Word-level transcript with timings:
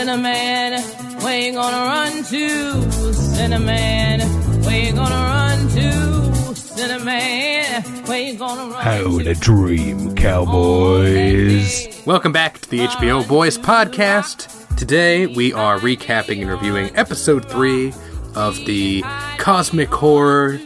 Cinnamon, 0.00 0.80
where 1.20 1.38
you 1.38 1.52
gonna 1.52 1.76
run 1.76 2.24
to? 2.24 2.90
Cinnamon, 3.12 4.20
where 4.62 4.86
you 4.86 4.94
gonna 4.94 5.14
run 5.14 5.68
to? 5.68 6.54
Cinnamon, 6.54 7.84
where 8.06 8.18
you 8.18 8.38
gonna 8.38 8.72
run 8.72 8.82
How 8.82 9.18
to? 9.18 9.24
to 9.24 9.34
dream, 9.34 10.14
cowboys. 10.14 12.02
Welcome 12.06 12.32
back 12.32 12.60
to 12.60 12.70
the 12.70 12.78
HBO 12.86 13.28
Boys 13.28 13.58
podcast. 13.58 14.74
Today 14.78 15.26
we 15.26 15.52
are 15.52 15.78
recapping 15.78 16.40
and 16.40 16.48
reviewing 16.48 16.96
episode 16.96 17.44
3 17.50 17.92
of 18.34 18.56
the 18.64 19.02
cosmic 19.36 19.90
horror 19.90 20.58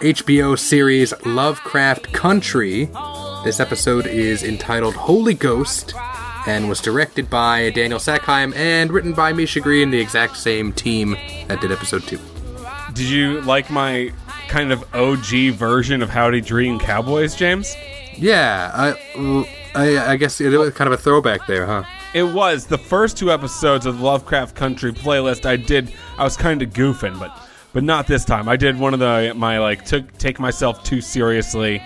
HBO 0.00 0.58
series 0.58 1.12
Lovecraft 1.26 2.14
Country. 2.14 2.88
This 3.44 3.60
episode 3.60 4.06
is 4.06 4.42
entitled 4.42 4.94
Holy 4.94 5.34
Ghost 5.34 5.92
and 6.46 6.68
was 6.68 6.80
directed 6.80 7.28
by 7.28 7.70
Daniel 7.70 7.98
Sackheim 7.98 8.54
and 8.54 8.92
written 8.92 9.12
by 9.12 9.32
Misha 9.32 9.60
Green, 9.60 9.90
the 9.90 10.00
exact 10.00 10.36
same 10.36 10.72
team 10.72 11.16
that 11.48 11.60
did 11.60 11.72
episode 11.72 12.02
2. 12.04 12.18
Did 12.92 13.06
you 13.06 13.40
like 13.42 13.70
my 13.70 14.12
kind 14.48 14.72
of 14.72 14.82
OG 14.94 15.54
version 15.54 16.02
of 16.02 16.10
Howdy 16.10 16.40
Dream 16.40 16.78
Cowboys, 16.78 17.34
James? 17.34 17.74
Yeah, 18.16 18.70
I, 18.74 19.46
I, 19.74 20.12
I 20.12 20.16
guess 20.16 20.40
it 20.40 20.48
was 20.48 20.74
kind 20.74 20.92
of 20.92 20.98
a 20.98 21.02
throwback 21.02 21.46
there, 21.46 21.66
huh? 21.66 21.84
It 22.12 22.24
was 22.24 22.66
the 22.66 22.78
first 22.78 23.16
two 23.16 23.30
episodes 23.30 23.86
of 23.86 23.98
the 23.98 24.04
Lovecraft 24.04 24.56
Country 24.56 24.92
playlist. 24.92 25.46
I 25.46 25.54
did. 25.56 25.92
I 26.18 26.24
was 26.24 26.36
kind 26.36 26.60
of 26.60 26.70
goofing, 26.70 27.18
but 27.20 27.32
but 27.72 27.84
not 27.84 28.08
this 28.08 28.24
time. 28.24 28.48
I 28.48 28.56
did 28.56 28.78
one 28.78 28.94
of 28.94 29.00
the 29.00 29.32
my 29.36 29.60
like 29.60 29.84
took 29.84 30.18
take 30.18 30.40
myself 30.40 30.82
too 30.82 31.00
seriously, 31.00 31.80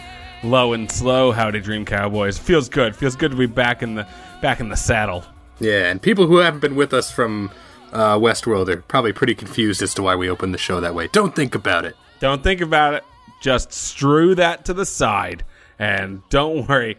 low 0.45 0.73
and 0.73 0.91
slow. 0.91 1.33
Howdy 1.33 1.61
Dream 1.61 1.85
Cowboys 1.85 2.39
feels 2.39 2.69
good. 2.69 2.95
Feels 2.95 3.17
good 3.17 3.31
to 3.31 3.37
be 3.37 3.47
back 3.47 3.83
in 3.83 3.95
the 3.95 4.07
back 4.41 4.61
in 4.61 4.69
the 4.69 4.77
saddle. 4.77 5.25
Yeah, 5.61 5.91
and 5.91 6.01
people 6.01 6.27
who 6.27 6.39
haven't 6.39 6.61
been 6.61 6.77
with 6.77 6.93
us 6.93 7.11
from 7.11 7.51
uh, 7.93 8.19
Westworld 8.19 8.69
are 8.69 8.83
probably 8.83 9.13
pretty 9.13 9.35
confused 9.35 9.83
as 9.83 9.95
to 9.95 10.03
why 10.03 10.17
we 10.17 10.29
opened 10.29 10.53
the 10.53 10.59
show 10.59 10.81
that 10.81 10.95
way. 10.95 11.09
Don't 11.13 11.35
think 11.35 11.55
about 11.55 11.85
it. 11.85 11.97
Don't 12.21 12.43
think 12.43 12.61
about 12.61 12.95
it. 12.95 13.05
Just 13.41 13.73
strew 13.73 14.35
that 14.35 14.65
to 14.67 14.75
the 14.75 14.87
side. 14.87 15.45
And 15.79 16.23
don't 16.29 16.69
worry. 16.69 16.99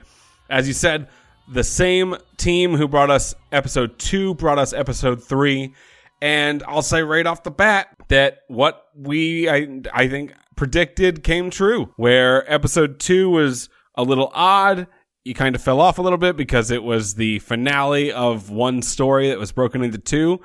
As 0.49 0.67
you 0.67 0.73
said, 0.73 1.07
the 1.47 1.63
same 1.63 2.15
team 2.37 2.75
who 2.75 2.87
brought 2.87 3.09
us 3.09 3.35
episode 3.51 3.97
two 3.99 4.33
brought 4.35 4.59
us 4.59 4.73
episode 4.73 5.23
three. 5.23 5.73
And 6.21 6.63
I'll 6.67 6.81
say 6.81 7.03
right 7.03 7.25
off 7.25 7.43
the 7.43 7.51
bat 7.51 7.89
that 8.07 8.39
what 8.47 8.85
we, 8.95 9.49
I, 9.49 9.81
I 9.93 10.07
think, 10.07 10.33
predicted 10.55 11.23
came 11.23 11.49
true. 11.49 11.93
Where 11.97 12.51
episode 12.51 12.99
two 12.99 13.29
was 13.29 13.69
a 13.95 14.03
little 14.03 14.31
odd. 14.33 14.87
You 15.23 15.33
kind 15.33 15.55
of 15.55 15.61
fell 15.61 15.81
off 15.81 15.97
a 15.97 16.01
little 16.01 16.17
bit 16.17 16.37
because 16.37 16.71
it 16.71 16.83
was 16.83 17.15
the 17.15 17.39
finale 17.39 18.11
of 18.11 18.49
one 18.49 18.81
story 18.81 19.29
that 19.29 19.39
was 19.39 19.51
broken 19.51 19.83
into 19.83 19.97
two. 19.97 20.39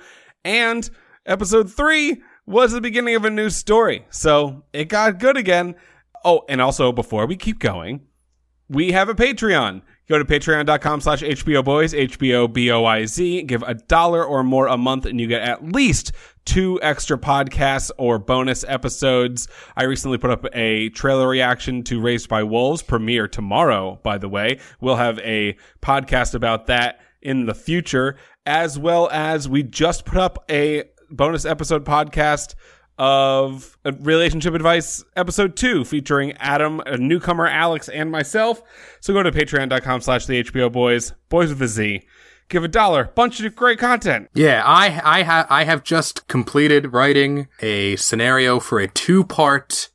And 0.45 0.89
episode 1.27 1.71
three 1.71 2.23
was 2.47 2.73
the 2.73 2.81
beginning 2.81 3.15
of 3.15 3.25
a 3.25 3.31
new 3.31 3.51
story. 3.51 4.07
So 4.11 4.65
it 4.73 4.87
got 4.87 5.19
good 5.19 5.37
again. 5.37 5.75
Oh, 6.25 6.43
and 6.49 6.61
also 6.61 6.93
before 6.93 7.27
we 7.27 7.37
keep 7.37 7.59
going, 7.59 8.07
we 8.69 8.93
have 8.93 9.09
a 9.09 9.15
Patreon. 9.15 9.83
Go 10.11 10.19
to 10.19 10.25
patreon.com 10.25 11.03
slash 11.03 11.23
HBO 11.23 11.65
Boys, 11.65 11.95
HBO 11.95 12.53
B 12.53 12.69
O 12.73 12.85
I 12.85 13.07
Z. 13.07 13.43
Give 13.43 13.63
a 13.63 13.75
dollar 13.75 14.25
or 14.25 14.43
more 14.43 14.67
a 14.67 14.77
month 14.77 15.07
and 15.07 15.21
you 15.21 15.29
get 15.29 15.41
at 15.41 15.71
least 15.71 16.11
two 16.45 16.81
extra 16.83 17.17
podcasts 17.17 17.93
or 17.97 18.19
bonus 18.19 18.65
episodes. 18.67 19.47
I 19.77 19.85
recently 19.85 20.19
put 20.19 20.33
up 20.33 20.47
a 20.53 20.89
trailer 20.89 21.29
reaction 21.29 21.85
to 21.85 22.01
Raised 22.01 22.29
by 22.29 22.43
Wolves, 22.43 22.83
premiere 22.83 23.29
tomorrow, 23.29 24.01
by 24.03 24.19
the 24.19 24.29
way. 24.29 24.59
We'll 24.81 24.97
have 24.97 25.21
a 25.21 25.57
podcast 25.81 26.35
about 26.35 26.67
that 26.67 26.99
in 27.23 27.47
the 27.47 27.55
future, 27.55 28.17
as 28.45 28.77
well 28.77 29.09
as 29.13 29.49
we 29.49 29.63
just 29.63 30.05
put 30.07 30.19
up 30.19 30.45
a 30.51 30.91
bonus 31.09 31.45
episode 31.45 31.85
podcast 31.85 32.57
of 33.01 33.79
relationship 34.01 34.53
advice 34.53 35.03
episode 35.17 35.57
two 35.57 35.85
featuring 35.87 36.33
Adam, 36.33 36.81
a 36.85 36.99
newcomer 36.99 37.47
Alex, 37.47 37.89
and 37.89 38.11
myself. 38.11 38.63
So 39.01 39.15
go 39.15 39.23
to 39.23 39.33
patreon.com 39.33 40.03
slash 40.03 40.27
the 40.27 40.45
HBO 40.45 40.71
boys, 40.71 41.15
boys 41.31 41.49
with 41.49 41.63
a 41.63 41.69
Z. 41.69 42.03
Give 42.51 42.63
a 42.63 42.69
dollar, 42.69 43.05
bunch 43.15 43.41
of 43.41 43.57
great 43.57 43.79
content. 43.79 44.29
Yeah, 44.35 44.63
I 44.67 45.01
I 45.03 45.23
have 45.23 45.47
I 45.49 45.65
have 45.65 45.83
just 45.83 46.27
completed 46.29 46.93
writing 46.93 47.49
a 47.61 47.97
scenario 47.97 48.61
for 48.61 48.81
a 48.81 48.89
two-part 48.89 49.89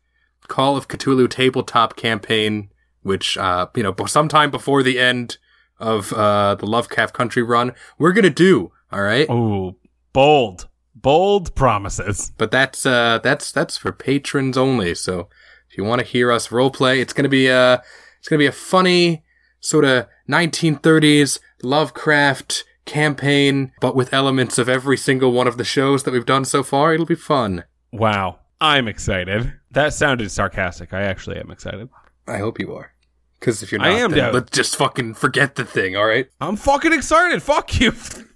Call 0.47 0.75
of 0.77 0.87
Cthulhu 0.87 1.29
tabletop 1.29 1.95
campaign, 1.95 2.69
which 3.03 3.37
uh 3.37 3.67
you 3.75 3.83
know 3.83 3.93
sometime 4.07 4.49
before 4.51 4.81
the 4.83 4.99
end 4.99 5.37
of 5.79 6.11
uh 6.13 6.55
the 6.55 6.66
Lovecraft 6.66 7.13
Country 7.13 7.43
run 7.43 7.73
we're 7.99 8.13
gonna 8.13 8.29
do. 8.31 8.72
All 8.91 9.01
right, 9.01 9.29
Oh, 9.29 9.75
bold, 10.13 10.67
bold 11.05 11.53
promises. 11.53 12.31
but 12.39 12.49
that's 12.49 12.83
uh 12.83 13.19
that's 13.21 13.51
that's 13.51 13.77
for 13.77 13.91
patrons 13.91 14.57
only. 14.57 14.95
So 14.95 15.29
if 15.69 15.77
you 15.77 15.83
want 15.83 15.99
to 15.99 16.05
hear 16.05 16.31
us 16.31 16.47
roleplay, 16.47 16.99
it's 16.99 17.13
gonna 17.13 17.29
be 17.29 17.47
a 17.47 17.83
it's 18.17 18.27
gonna 18.27 18.39
be 18.39 18.47
a 18.47 18.51
funny 18.51 19.23
sort 19.59 19.85
of 19.85 20.07
1930s 20.27 21.39
Lovecraft 21.61 22.63
campaign, 22.85 23.71
but 23.81 23.95
with 23.95 24.13
elements 24.13 24.57
of 24.57 24.67
every 24.67 24.97
single 24.97 25.31
one 25.31 25.47
of 25.47 25.57
the 25.57 25.63
shows 25.63 26.03
that 26.03 26.11
we've 26.11 26.25
done 26.25 26.43
so 26.43 26.63
far. 26.63 26.93
It'll 26.93 27.05
be 27.05 27.13
fun. 27.13 27.66
Wow, 27.91 28.39
I'm 28.59 28.87
excited. 28.87 29.53
That 29.69 29.93
sounded 29.93 30.31
sarcastic. 30.31 30.91
I 30.91 31.03
actually 31.03 31.37
am 31.37 31.51
excited. 31.51 31.87
I 32.27 32.37
hope 32.37 32.59
you 32.59 32.73
are. 32.73 32.91
Because 33.39 33.61
if 33.61 33.72
you're 33.72 33.79
not, 33.79 33.89
I 33.89 33.99
am 33.99 34.09
then 34.09 34.17
down. 34.17 34.33
let's 34.33 34.49
just 34.49 34.75
fucking 34.75 35.13
forget 35.13 35.53
the 35.55 35.66
thing, 35.66 35.95
all 35.95 36.05
right? 36.07 36.27
I'm 36.41 36.55
fucking 36.55 36.93
excited. 36.93 37.43
Fuck 37.43 37.79
you. 37.79 37.93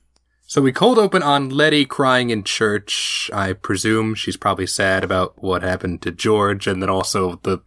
So 0.49 0.63
we 0.63 0.71
cold 0.71 0.97
open 0.97 1.21
on 1.21 1.49
Letty 1.49 1.85
crying 1.85 2.31
in 2.31 2.43
church. 2.43 3.29
I 3.31 3.53
presume 3.53 4.15
she's 4.15 4.35
probably 4.35 4.65
sad 4.65 5.03
about 5.03 5.35
what 5.43 5.61
happened 5.61 6.01
to 6.01 6.11
George 6.11 6.65
and 6.65 6.81
then 6.81 6.89
also 6.89 7.39
the 7.43 7.59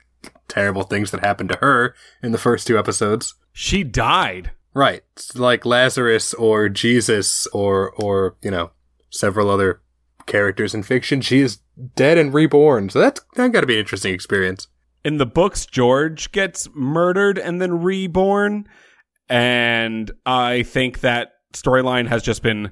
terrible 0.48 0.82
things 0.82 1.12
that 1.12 1.24
happened 1.24 1.50
to 1.50 1.58
her 1.58 1.94
in 2.24 2.32
the 2.32 2.38
first 2.38 2.66
two 2.66 2.76
episodes. 2.76 3.36
She 3.52 3.84
died. 3.84 4.50
Right. 4.74 5.04
Like 5.36 5.64
Lazarus 5.64 6.34
or 6.34 6.68
Jesus 6.68 7.46
or, 7.52 7.92
or, 7.92 8.34
you 8.42 8.50
know, 8.50 8.72
several 9.10 9.48
other 9.48 9.80
characters 10.26 10.74
in 10.74 10.82
fiction. 10.82 11.20
She 11.20 11.38
is 11.38 11.60
dead 11.94 12.18
and 12.18 12.34
reborn. 12.34 12.90
So 12.90 12.98
that's, 12.98 13.20
that 13.36 13.52
gotta 13.52 13.64
be 13.68 13.74
an 13.74 13.80
interesting 13.80 14.12
experience. 14.12 14.66
in 15.04 15.18
the 15.18 15.26
books 15.26 15.66
george 15.66 16.32
gets 16.32 16.68
murdered 16.74 17.38
and 17.38 17.62
then 17.62 17.80
reborn 17.80 18.66
and 19.28 20.10
i 20.26 20.62
think 20.64 21.00
that 21.00 21.32
storyline 21.52 22.08
has 22.08 22.22
just 22.22 22.42
been 22.42 22.70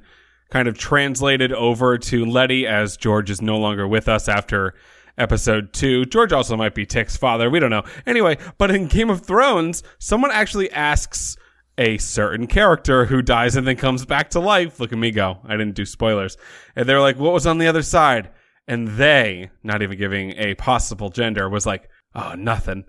kind 0.50 0.68
of 0.68 0.76
translated 0.76 1.52
over 1.52 1.96
to 1.96 2.24
letty 2.24 2.66
as 2.66 2.96
george 2.96 3.30
is 3.30 3.40
no 3.40 3.58
longer 3.58 3.86
with 3.86 4.08
us 4.08 4.28
after 4.28 4.74
episode 5.18 5.72
2 5.72 6.06
george 6.06 6.32
also 6.32 6.56
might 6.56 6.74
be 6.74 6.86
tick's 6.86 7.16
father. 7.16 7.50
We 7.50 7.60
don't 7.60 7.70
know. 7.70 7.84
Anyway 8.06 8.38
but 8.58 8.70
in 8.70 8.86
game 8.86 9.10
of 9.10 9.22
thrones 9.24 9.82
someone 9.98 10.30
actually 10.30 10.70
asks 10.72 11.36
a 11.78 11.98
certain 11.98 12.46
character 12.46 13.06
who 13.06 13.22
dies 13.22 13.56
and 13.56 13.66
then 13.66 13.76
comes 13.76 14.04
back 14.04 14.30
to 14.30 14.40
life. 14.40 14.80
Look 14.80 14.92
at 14.92 14.98
me 14.98 15.10
go. 15.10 15.38
I 15.44 15.56
didn't 15.56 15.76
do 15.76 15.86
spoilers. 15.86 16.36
And 16.76 16.88
they're 16.88 17.00
like 17.00 17.18
what 17.18 17.32
was 17.32 17.46
on 17.46 17.58
the 17.58 17.68
other 17.68 17.82
side? 17.82 18.30
And 18.66 18.88
they 18.88 19.50
not 19.62 19.82
even 19.82 19.98
giving 19.98 20.32
a 20.32 20.54
possible 20.54 21.10
gender 21.10 21.48
was 21.48 21.66
like 21.66 21.88
oh 22.14 22.34
nothing. 22.34 22.84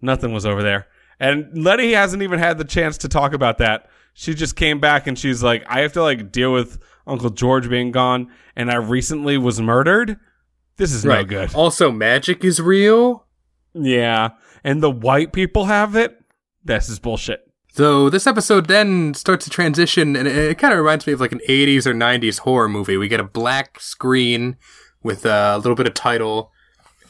Nothing 0.00 0.32
was 0.32 0.46
over 0.46 0.62
there. 0.62 0.86
And 1.18 1.62
letty 1.62 1.92
hasn't 1.92 2.22
even 2.22 2.38
had 2.38 2.56
the 2.56 2.64
chance 2.64 2.96
to 2.98 3.08
talk 3.08 3.34
about 3.34 3.58
that 3.58 3.90
she 4.14 4.34
just 4.34 4.56
came 4.56 4.80
back 4.80 5.06
and 5.06 5.18
she's 5.18 5.42
like 5.42 5.64
i 5.68 5.80
have 5.80 5.92
to 5.92 6.02
like 6.02 6.30
deal 6.32 6.52
with 6.52 6.78
uncle 7.06 7.30
george 7.30 7.68
being 7.68 7.90
gone 7.92 8.30
and 8.56 8.70
i 8.70 8.74
recently 8.76 9.36
was 9.38 9.60
murdered 9.60 10.18
this 10.76 10.92
is 10.92 11.04
no 11.04 11.22
good 11.24 11.54
Also, 11.54 11.90
magic 11.92 12.44
is 12.44 12.60
real. 12.60 13.26
yeah 13.74 14.30
and 14.64 14.82
the 14.82 14.90
white 14.90 15.32
people 15.32 15.66
have 15.66 15.94
it 15.96 16.22
this 16.64 16.88
is 16.88 16.98
bullshit 16.98 17.40
So 17.72 18.10
this 18.10 18.26
episode 18.26 18.66
then 18.66 19.14
starts 19.14 19.44
to 19.44 19.50
transition, 19.50 20.16
and 20.16 20.26
it, 20.28 20.36
it 20.36 20.58
kind 20.58 20.72
of 20.74 20.78
reminds 20.80 21.06
me 21.06 21.12
of 21.12 21.20
like 21.20 21.32
an 21.32 21.40
80s 21.48 21.86
or 21.86 21.94
90s 21.94 22.40
horror 22.40 22.68
movie. 22.68 22.96
We 22.96 23.06
get 23.08 23.20
a 23.20 23.24
black 23.24 23.78
screen 23.80 24.56
with 25.04 25.24
a 25.24 25.56
little 25.56 25.76
bit 25.76 25.86
of 25.86 25.94
title. 25.94 26.50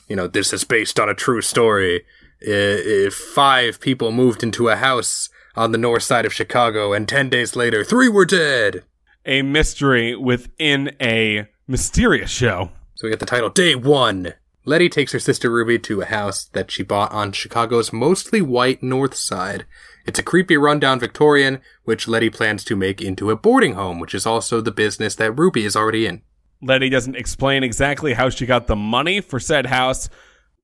You 0.06 0.16
know, 0.16 0.26
this 0.28 0.52
is 0.52 0.64
based 0.64 1.00
on 1.00 1.08
a 1.08 1.14
true 1.14 1.40
story. 1.40 2.04
If 2.40 3.14
five 3.14 3.80
people 3.80 4.12
moved 4.12 4.42
into 4.42 4.68
a 4.68 4.76
house 4.76 5.30
on 5.56 5.72
the 5.72 5.78
north 5.78 6.02
side 6.02 6.24
of 6.26 6.32
Chicago, 6.34 6.92
and 6.92 7.08
10 7.08 7.28
days 7.28 7.56
later, 7.56 7.84
three 7.84 8.08
were 8.08 8.24
dead. 8.24 8.84
a 9.26 9.42
mystery 9.42 10.16
within 10.16 10.96
a 11.00 11.46
mysterious 11.66 12.30
show 12.30 12.70
So 12.94 13.06
we 13.06 13.10
get 13.10 13.20
the 13.20 13.26
title 13.26 13.50
Day 13.50 13.74
One. 13.74 14.34
Letty 14.64 14.88
takes 14.88 15.12
her 15.12 15.18
sister 15.18 15.50
Ruby 15.50 15.78
to 15.80 16.02
a 16.02 16.06
house 16.06 16.44
that 16.52 16.70
she 16.70 16.82
bought 16.82 17.12
on 17.12 17.32
Chicago's 17.32 17.92
mostly 17.92 18.42
white 18.42 18.82
north 18.82 19.14
side. 19.14 19.64
It's 20.06 20.18
a 20.18 20.22
creepy 20.22 20.56
rundown 20.56 21.00
Victorian, 21.00 21.60
which 21.84 22.06
Letty 22.08 22.30
plans 22.30 22.64
to 22.64 22.76
make 22.76 23.00
into 23.00 23.30
a 23.30 23.36
boarding 23.36 23.74
home, 23.74 24.00
which 24.00 24.14
is 24.14 24.26
also 24.26 24.60
the 24.60 24.70
business 24.70 25.14
that 25.14 25.32
Ruby 25.32 25.64
is 25.64 25.76
already 25.76 26.06
in. 26.06 26.22
Letty 26.62 26.90
doesn't 26.90 27.16
explain 27.16 27.62
exactly 27.62 28.12
how 28.12 28.28
she 28.28 28.44
got 28.44 28.66
the 28.66 28.76
money 28.76 29.20
for 29.20 29.40
said 29.40 29.66
house, 29.66 30.10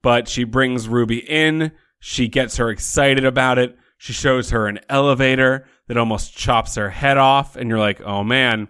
but 0.03 0.29
she 0.29 0.45
brings 0.45 0.89
Ruby 0.89 1.19
in. 1.19 1.73
She 1.99 2.29
gets 2.29 2.59
her 2.59 2.69
excited 2.69 3.25
about 3.25 3.59
it. 3.59 3.79
She 4.07 4.13
shows 4.13 4.51
her 4.51 4.69
an 4.69 4.79
elevator 4.89 5.67
that 5.89 5.97
almost 5.97 6.37
chops 6.37 6.77
her 6.77 6.91
head 6.91 7.17
off, 7.19 7.57
and 7.57 7.69
you're 7.69 7.81
like, 7.81 8.01
oh 8.03 8.23
man, 8.23 8.69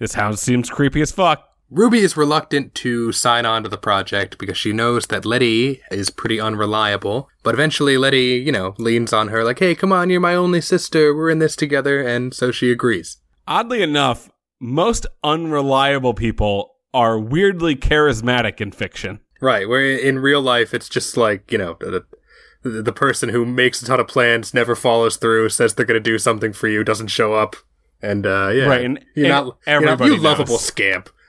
This 0.00 0.14
house 0.14 0.40
seems 0.40 0.70
creepy 0.70 1.02
as 1.02 1.12
fuck. 1.12 1.46
Ruby 1.70 1.98
is 1.98 2.16
reluctant 2.16 2.74
to 2.76 3.12
sign 3.12 3.44
on 3.44 3.62
to 3.62 3.68
the 3.68 3.76
project 3.76 4.38
because 4.38 4.56
she 4.56 4.72
knows 4.72 5.06
that 5.06 5.26
Letty 5.26 5.82
is 5.92 6.08
pretty 6.08 6.40
unreliable. 6.40 7.28
But 7.44 7.54
eventually, 7.54 7.98
Letty, 7.98 8.42
you 8.44 8.50
know, 8.50 8.74
leans 8.78 9.12
on 9.12 9.28
her 9.28 9.44
like, 9.44 9.58
hey, 9.58 9.74
come 9.74 9.92
on, 9.92 10.08
you're 10.08 10.20
my 10.20 10.34
only 10.34 10.62
sister. 10.62 11.14
We're 11.14 11.28
in 11.30 11.38
this 11.38 11.54
together. 11.54 12.00
And 12.00 12.34
so 12.34 12.50
she 12.50 12.72
agrees. 12.72 13.18
Oddly 13.46 13.82
enough, 13.82 14.30
most 14.58 15.06
unreliable 15.22 16.14
people 16.14 16.76
are 16.94 17.20
weirdly 17.20 17.76
charismatic 17.76 18.60
in 18.60 18.72
fiction. 18.72 19.20
Right. 19.42 19.68
Where 19.68 19.96
in 19.96 20.18
real 20.18 20.40
life, 20.40 20.72
it's 20.72 20.88
just 20.88 21.16
like, 21.16 21.52
you 21.52 21.58
know, 21.58 21.76
the, 22.62 22.92
person 22.92 23.30
who 23.30 23.46
makes 23.46 23.80
a 23.82 23.86
ton 23.86 24.00
of 24.00 24.08
plans, 24.08 24.52
never 24.52 24.74
follows 24.76 25.16
through, 25.16 25.48
says 25.48 25.74
they're 25.74 25.86
going 25.86 26.02
to 26.02 26.10
do 26.10 26.18
something 26.18 26.52
for 26.52 26.68
you, 26.68 26.84
doesn't 26.84 27.08
show 27.08 27.34
up. 27.34 27.56
And, 28.02 28.26
uh, 28.26 28.50
yeah. 28.54 28.64
Right, 28.64 28.84
and- 28.84 29.04
you're 29.14 29.26
and 29.26 29.46
not, 29.46 29.58
everybody 29.66 30.12
you 30.12 30.16
lovable 30.18 30.58
scamp. 30.58 31.10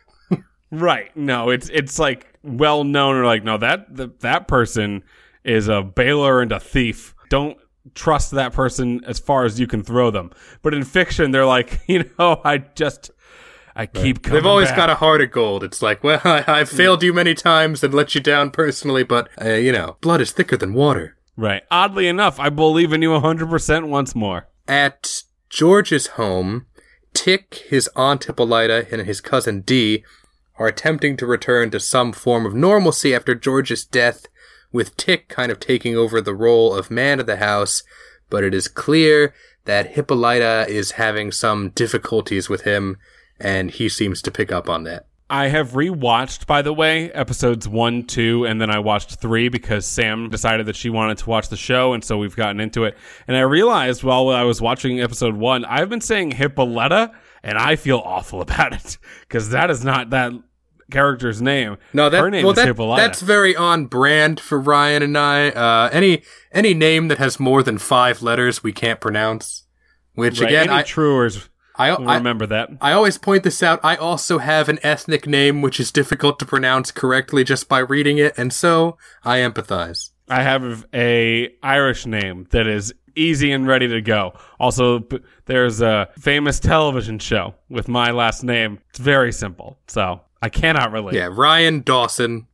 Right. 0.72 1.16
No, 1.18 1.50
it's 1.50 1.68
it's 1.68 2.00
like 2.00 2.34
well 2.44 2.86
known 2.86 3.18
or 3.18 3.26
like 3.26 3.44
no 3.44 3.58
that 3.58 3.94
the, 3.94 4.10
that 4.22 4.48
person 4.48 5.04
is 5.44 5.68
a 5.68 5.82
bailer 5.82 6.42
and 6.42 6.52
a 6.54 6.62
thief. 6.62 7.14
Don't 7.30 7.58
trust 7.94 8.32
that 8.32 8.54
person 8.54 9.02
as 9.06 9.20
far 9.20 9.44
as 9.44 9.60
you 9.60 9.68
can 9.68 9.84
throw 9.84 10.12
them. 10.12 10.32
But 10.62 10.74
in 10.74 10.86
fiction 10.86 11.32
they're 11.32 11.46
like, 11.46 11.82
you 11.88 12.10
know, 12.18 12.40
I 12.46 12.60
just 12.60 13.12
I 13.76 13.86
keep 13.86 14.24
coming 14.24 14.36
They've 14.36 14.46
always 14.46 14.70
back. 14.70 14.78
got 14.78 14.90
a 14.90 14.96
heart 14.96 15.22
of 15.22 15.32
gold. 15.32 15.64
It's 15.66 15.82
like, 15.82 16.04
well, 16.06 16.22
I, 16.26 16.44
I've 16.48 16.70
failed 16.70 17.04
you 17.04 17.12
many 17.14 17.34
times 17.34 17.84
and 17.84 17.94
let 17.94 18.16
you 18.16 18.22
down 18.22 18.52
personally, 18.52 19.04
but, 19.04 19.30
uh, 19.42 19.50
you 19.54 19.72
know, 19.72 19.98
blood 20.02 20.22
is 20.22 20.32
thicker 20.32 20.56
than 20.58 20.74
water. 20.74 21.18
Right. 21.36 21.64
Oddly 21.72 22.08
enough, 22.08 22.40
I 22.40 22.50
believe 22.50 22.94
in 22.94 23.02
you 23.02 23.10
100% 23.10 23.88
once 23.88 24.14
more. 24.16 24.48
At 24.68 25.24
George's 25.50 26.08
home, 26.08 26.66
Tick, 27.14 27.64
his 27.68 27.90
aunt 27.96 28.26
Hippolyta, 28.26 28.88
and 28.92 29.02
his 29.02 29.22
cousin 29.22 29.62
Dee 29.62 30.04
are 30.58 30.68
attempting 30.68 31.18
to 31.18 31.26
return 31.26 31.72
to 31.72 31.80
some 31.80 32.12
form 32.12 32.46
of 32.46 32.54
normalcy 32.54 33.16
after 33.16 33.34
George's 33.36 33.84
death, 33.84 34.26
with 34.72 34.96
Tick 34.96 35.28
kind 35.28 35.52
of 35.52 35.60
taking 35.60 35.96
over 35.96 36.22
the 36.22 36.36
role 36.36 36.74
of 36.74 36.92
man 36.92 37.20
of 37.20 37.26
the 37.26 37.38
house, 37.38 37.84
but 38.30 38.44
it 38.44 38.54
is 38.54 38.68
clear 38.68 39.34
that 39.66 39.92
Hippolyta 39.92 40.66
is 40.70 40.92
having 40.92 41.32
some 41.32 41.70
difficulties 41.70 42.50
with 42.50 42.62
him, 42.62 42.98
and 43.40 43.72
he 43.72 43.90
seems 43.90 44.22
to 44.22 44.32
pick 44.32 44.52
up 44.52 44.70
on 44.70 44.84
that. 44.84 45.08
I 45.32 45.48
have 45.48 45.72
rewatched, 45.72 46.46
by 46.46 46.62
the 46.62 46.74
way, 46.74 47.10
episodes 47.14 47.66
one, 47.66 48.04
two, 48.04 48.46
and 48.46 48.60
then 48.60 48.70
I 48.70 48.80
watched 48.80 49.16
three 49.16 49.48
because 49.48 49.86
Sam 49.86 50.30
decided 50.30 50.66
that 50.66 50.76
she 50.76 50.90
wanted 50.90 51.20
to 51.20 51.30
watch 51.30 51.48
the 51.48 51.56
show, 51.56 51.94
and 51.94 52.04
so 52.04 52.18
we've 52.18 52.36
gotten 52.36 52.60
into 52.60 52.84
it. 52.84 52.98
And 53.30 53.38
I 53.38 53.42
realized 53.42 54.04
while 54.04 54.28
I 54.28 54.44
was 54.44 54.60
watching 54.62 55.00
episode 55.00 55.38
one, 55.38 55.64
I've 55.64 55.88
been 55.88 56.02
saying 56.02 56.32
Hippolyta, 56.32 57.14
and 57.44 57.58
I 57.58 57.78
feel 57.78 58.00
awful 58.00 58.42
about 58.42 58.74
it 58.74 58.98
because 59.22 59.52
that 59.52 59.72
is 59.72 59.86
not 59.86 60.10
that 60.10 60.34
character's 60.92 61.42
name. 61.42 61.78
No, 61.94 62.10
that 62.10 62.20
her 62.20 62.30
name 62.30 62.44
well, 62.44 62.52
is 62.52 62.58
that, 62.58 62.68
Hippolyta. 62.68 63.02
that's 63.02 63.22
very 63.22 63.56
on 63.56 63.86
brand 63.86 64.38
for 64.38 64.60
Ryan 64.60 65.02
and 65.02 65.18
I. 65.18 65.50
Uh, 65.50 65.90
any 65.94 66.24
any 66.52 66.74
name 66.74 67.08
that 67.08 67.20
has 67.20 67.40
more 67.40 67.64
than 67.64 67.78
five 67.78 68.22
letters 68.22 68.62
we 68.64 68.74
can't 68.74 69.00
pronounce. 69.00 69.64
Which 70.14 70.42
right. 70.42 70.50
again, 70.50 70.70
Any 70.70 70.80
I, 70.80 70.84
truers 70.84 71.48
I, 71.76 71.96
remember 71.96 72.46
that. 72.48 72.70
I 72.82 72.92
always 72.92 73.18
point 73.18 73.44
this 73.44 73.64
out. 73.64 73.80
I 73.84 73.96
also 73.96 74.38
have 74.38 74.70
an 74.70 74.80
ethnic 74.84 75.26
name 75.28 75.62
which 75.62 75.80
is 75.80 75.92
difficult 75.92 76.40
to 76.40 76.46
pronounce 76.46 76.92
correctly 76.92 77.44
just 77.44 77.70
by 77.70 77.80
reading 77.80 78.18
it, 78.18 78.34
and 78.38 78.54
so 78.54 78.98
I 79.24 79.40
empathize. 79.40 80.10
I 80.30 80.44
have 80.44 80.86
a 80.94 81.54
Irish 81.62 82.06
name 82.06 82.48
that 82.52 82.68
is 82.68 82.94
easy 83.16 83.52
and 83.52 83.68
ready 83.68 83.88
to 83.88 84.02
go. 84.02 84.34
Also, 84.60 85.06
there's 85.46 85.82
a 85.82 86.10
famous 86.20 86.60
television 86.60 87.20
show 87.20 87.56
with 87.70 87.88
my 87.88 88.12
last 88.12 88.44
name. 88.44 88.80
It's 88.90 89.00
very 89.00 89.34
simple, 89.34 89.80
so 89.88 90.22
I 90.42 90.50
cannot 90.50 90.92
relate. 90.92 91.16
Yeah, 91.16 91.30
Ryan 91.32 91.82
Dawson 91.82 92.48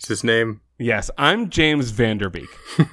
is 0.00 0.08
his 0.08 0.24
name. 0.24 0.60
Yes, 0.78 1.10
I'm 1.16 1.48
James 1.48 1.90
Van 1.90 2.18
Der 2.18 2.28
Beek. 2.28 2.48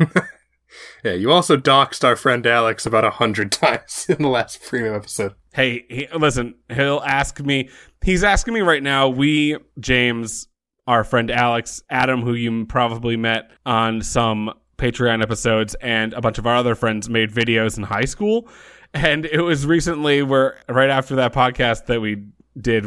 Yeah, 1.03 1.13
you 1.13 1.31
also 1.31 1.57
doxed 1.57 2.03
our 2.03 2.15
friend 2.15 2.45
Alex 2.45 2.85
about 2.85 3.05
a 3.05 3.11
hundred 3.11 3.51
times 3.53 4.05
in 4.09 4.21
the 4.21 4.27
last 4.27 4.61
premium 4.61 4.95
episode. 4.95 5.35
Hey, 5.53 5.85
he, 5.89 6.07
listen, 6.15 6.55
he'll 6.71 7.01
ask 7.05 7.39
me. 7.39 7.69
He's 8.03 8.23
asking 8.23 8.53
me 8.53 8.61
right 8.61 8.83
now. 8.83 9.09
We, 9.09 9.57
James, 9.79 10.47
our 10.87 11.03
friend 11.03 11.31
Alex, 11.31 11.83
Adam, 11.89 12.21
who 12.21 12.33
you 12.33 12.65
probably 12.65 13.17
met 13.17 13.51
on 13.65 14.01
some 14.01 14.51
Patreon 14.77 15.21
episodes, 15.21 15.75
and 15.75 16.13
a 16.13 16.21
bunch 16.21 16.37
of 16.37 16.47
our 16.47 16.55
other 16.55 16.75
friends 16.75 17.09
made 17.09 17.31
videos 17.31 17.77
in 17.77 17.83
high 17.83 18.05
school. 18.05 18.47
And 18.93 19.25
it 19.25 19.41
was 19.41 19.67
recently 19.67 20.23
where, 20.23 20.59
right 20.67 20.89
after 20.89 21.15
that 21.17 21.33
podcast 21.33 21.85
that 21.87 22.01
we 22.01 22.25
did, 22.59 22.85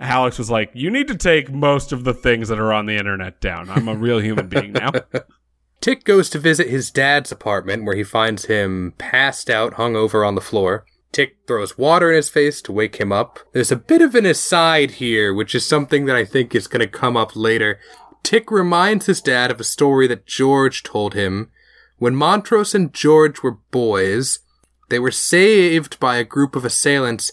Alex 0.00 0.38
was 0.38 0.50
like, 0.50 0.70
You 0.74 0.90
need 0.90 1.08
to 1.08 1.16
take 1.16 1.52
most 1.52 1.92
of 1.92 2.04
the 2.04 2.14
things 2.14 2.48
that 2.48 2.58
are 2.58 2.72
on 2.72 2.86
the 2.86 2.96
internet 2.96 3.40
down. 3.40 3.68
I'm 3.68 3.88
a 3.88 3.94
real 3.94 4.18
human 4.18 4.48
being 4.48 4.72
now. 4.72 4.92
Tick 5.82 6.04
goes 6.04 6.30
to 6.30 6.38
visit 6.38 6.68
his 6.68 6.90
dad's 6.90 7.32
apartment 7.32 7.84
where 7.84 7.96
he 7.96 8.04
finds 8.04 8.44
him 8.44 8.94
passed 8.98 9.50
out, 9.50 9.74
hung 9.74 9.96
over 9.96 10.24
on 10.24 10.36
the 10.36 10.40
floor. 10.40 10.86
Tick 11.12 11.36
throws 11.46 11.76
water 11.76 12.10
in 12.10 12.16
his 12.16 12.30
face 12.30 12.62
to 12.62 12.72
wake 12.72 12.96
him 12.96 13.12
up. 13.12 13.38
There's 13.52 13.70
a 13.70 13.76
bit 13.76 14.00
of 14.00 14.14
an 14.14 14.24
aside 14.26 14.92
here, 14.92 15.32
which 15.34 15.54
is 15.54 15.66
something 15.66 16.06
that 16.06 16.16
I 16.16 16.24
think 16.24 16.54
is 16.54 16.66
going 16.66 16.80
to 16.80 16.86
come 16.86 17.16
up 17.16 17.36
later. 17.36 17.78
Tick 18.22 18.50
reminds 18.50 19.06
his 19.06 19.20
dad 19.20 19.50
of 19.50 19.60
a 19.60 19.64
story 19.64 20.06
that 20.06 20.26
George 20.26 20.82
told 20.82 21.12
him. 21.14 21.50
When 21.98 22.16
Montrose 22.16 22.74
and 22.74 22.92
George 22.94 23.42
were 23.42 23.58
boys, 23.70 24.40
they 24.88 24.98
were 24.98 25.10
saved 25.10 26.00
by 26.00 26.16
a 26.16 26.24
group 26.24 26.56
of 26.56 26.64
assailants 26.64 27.30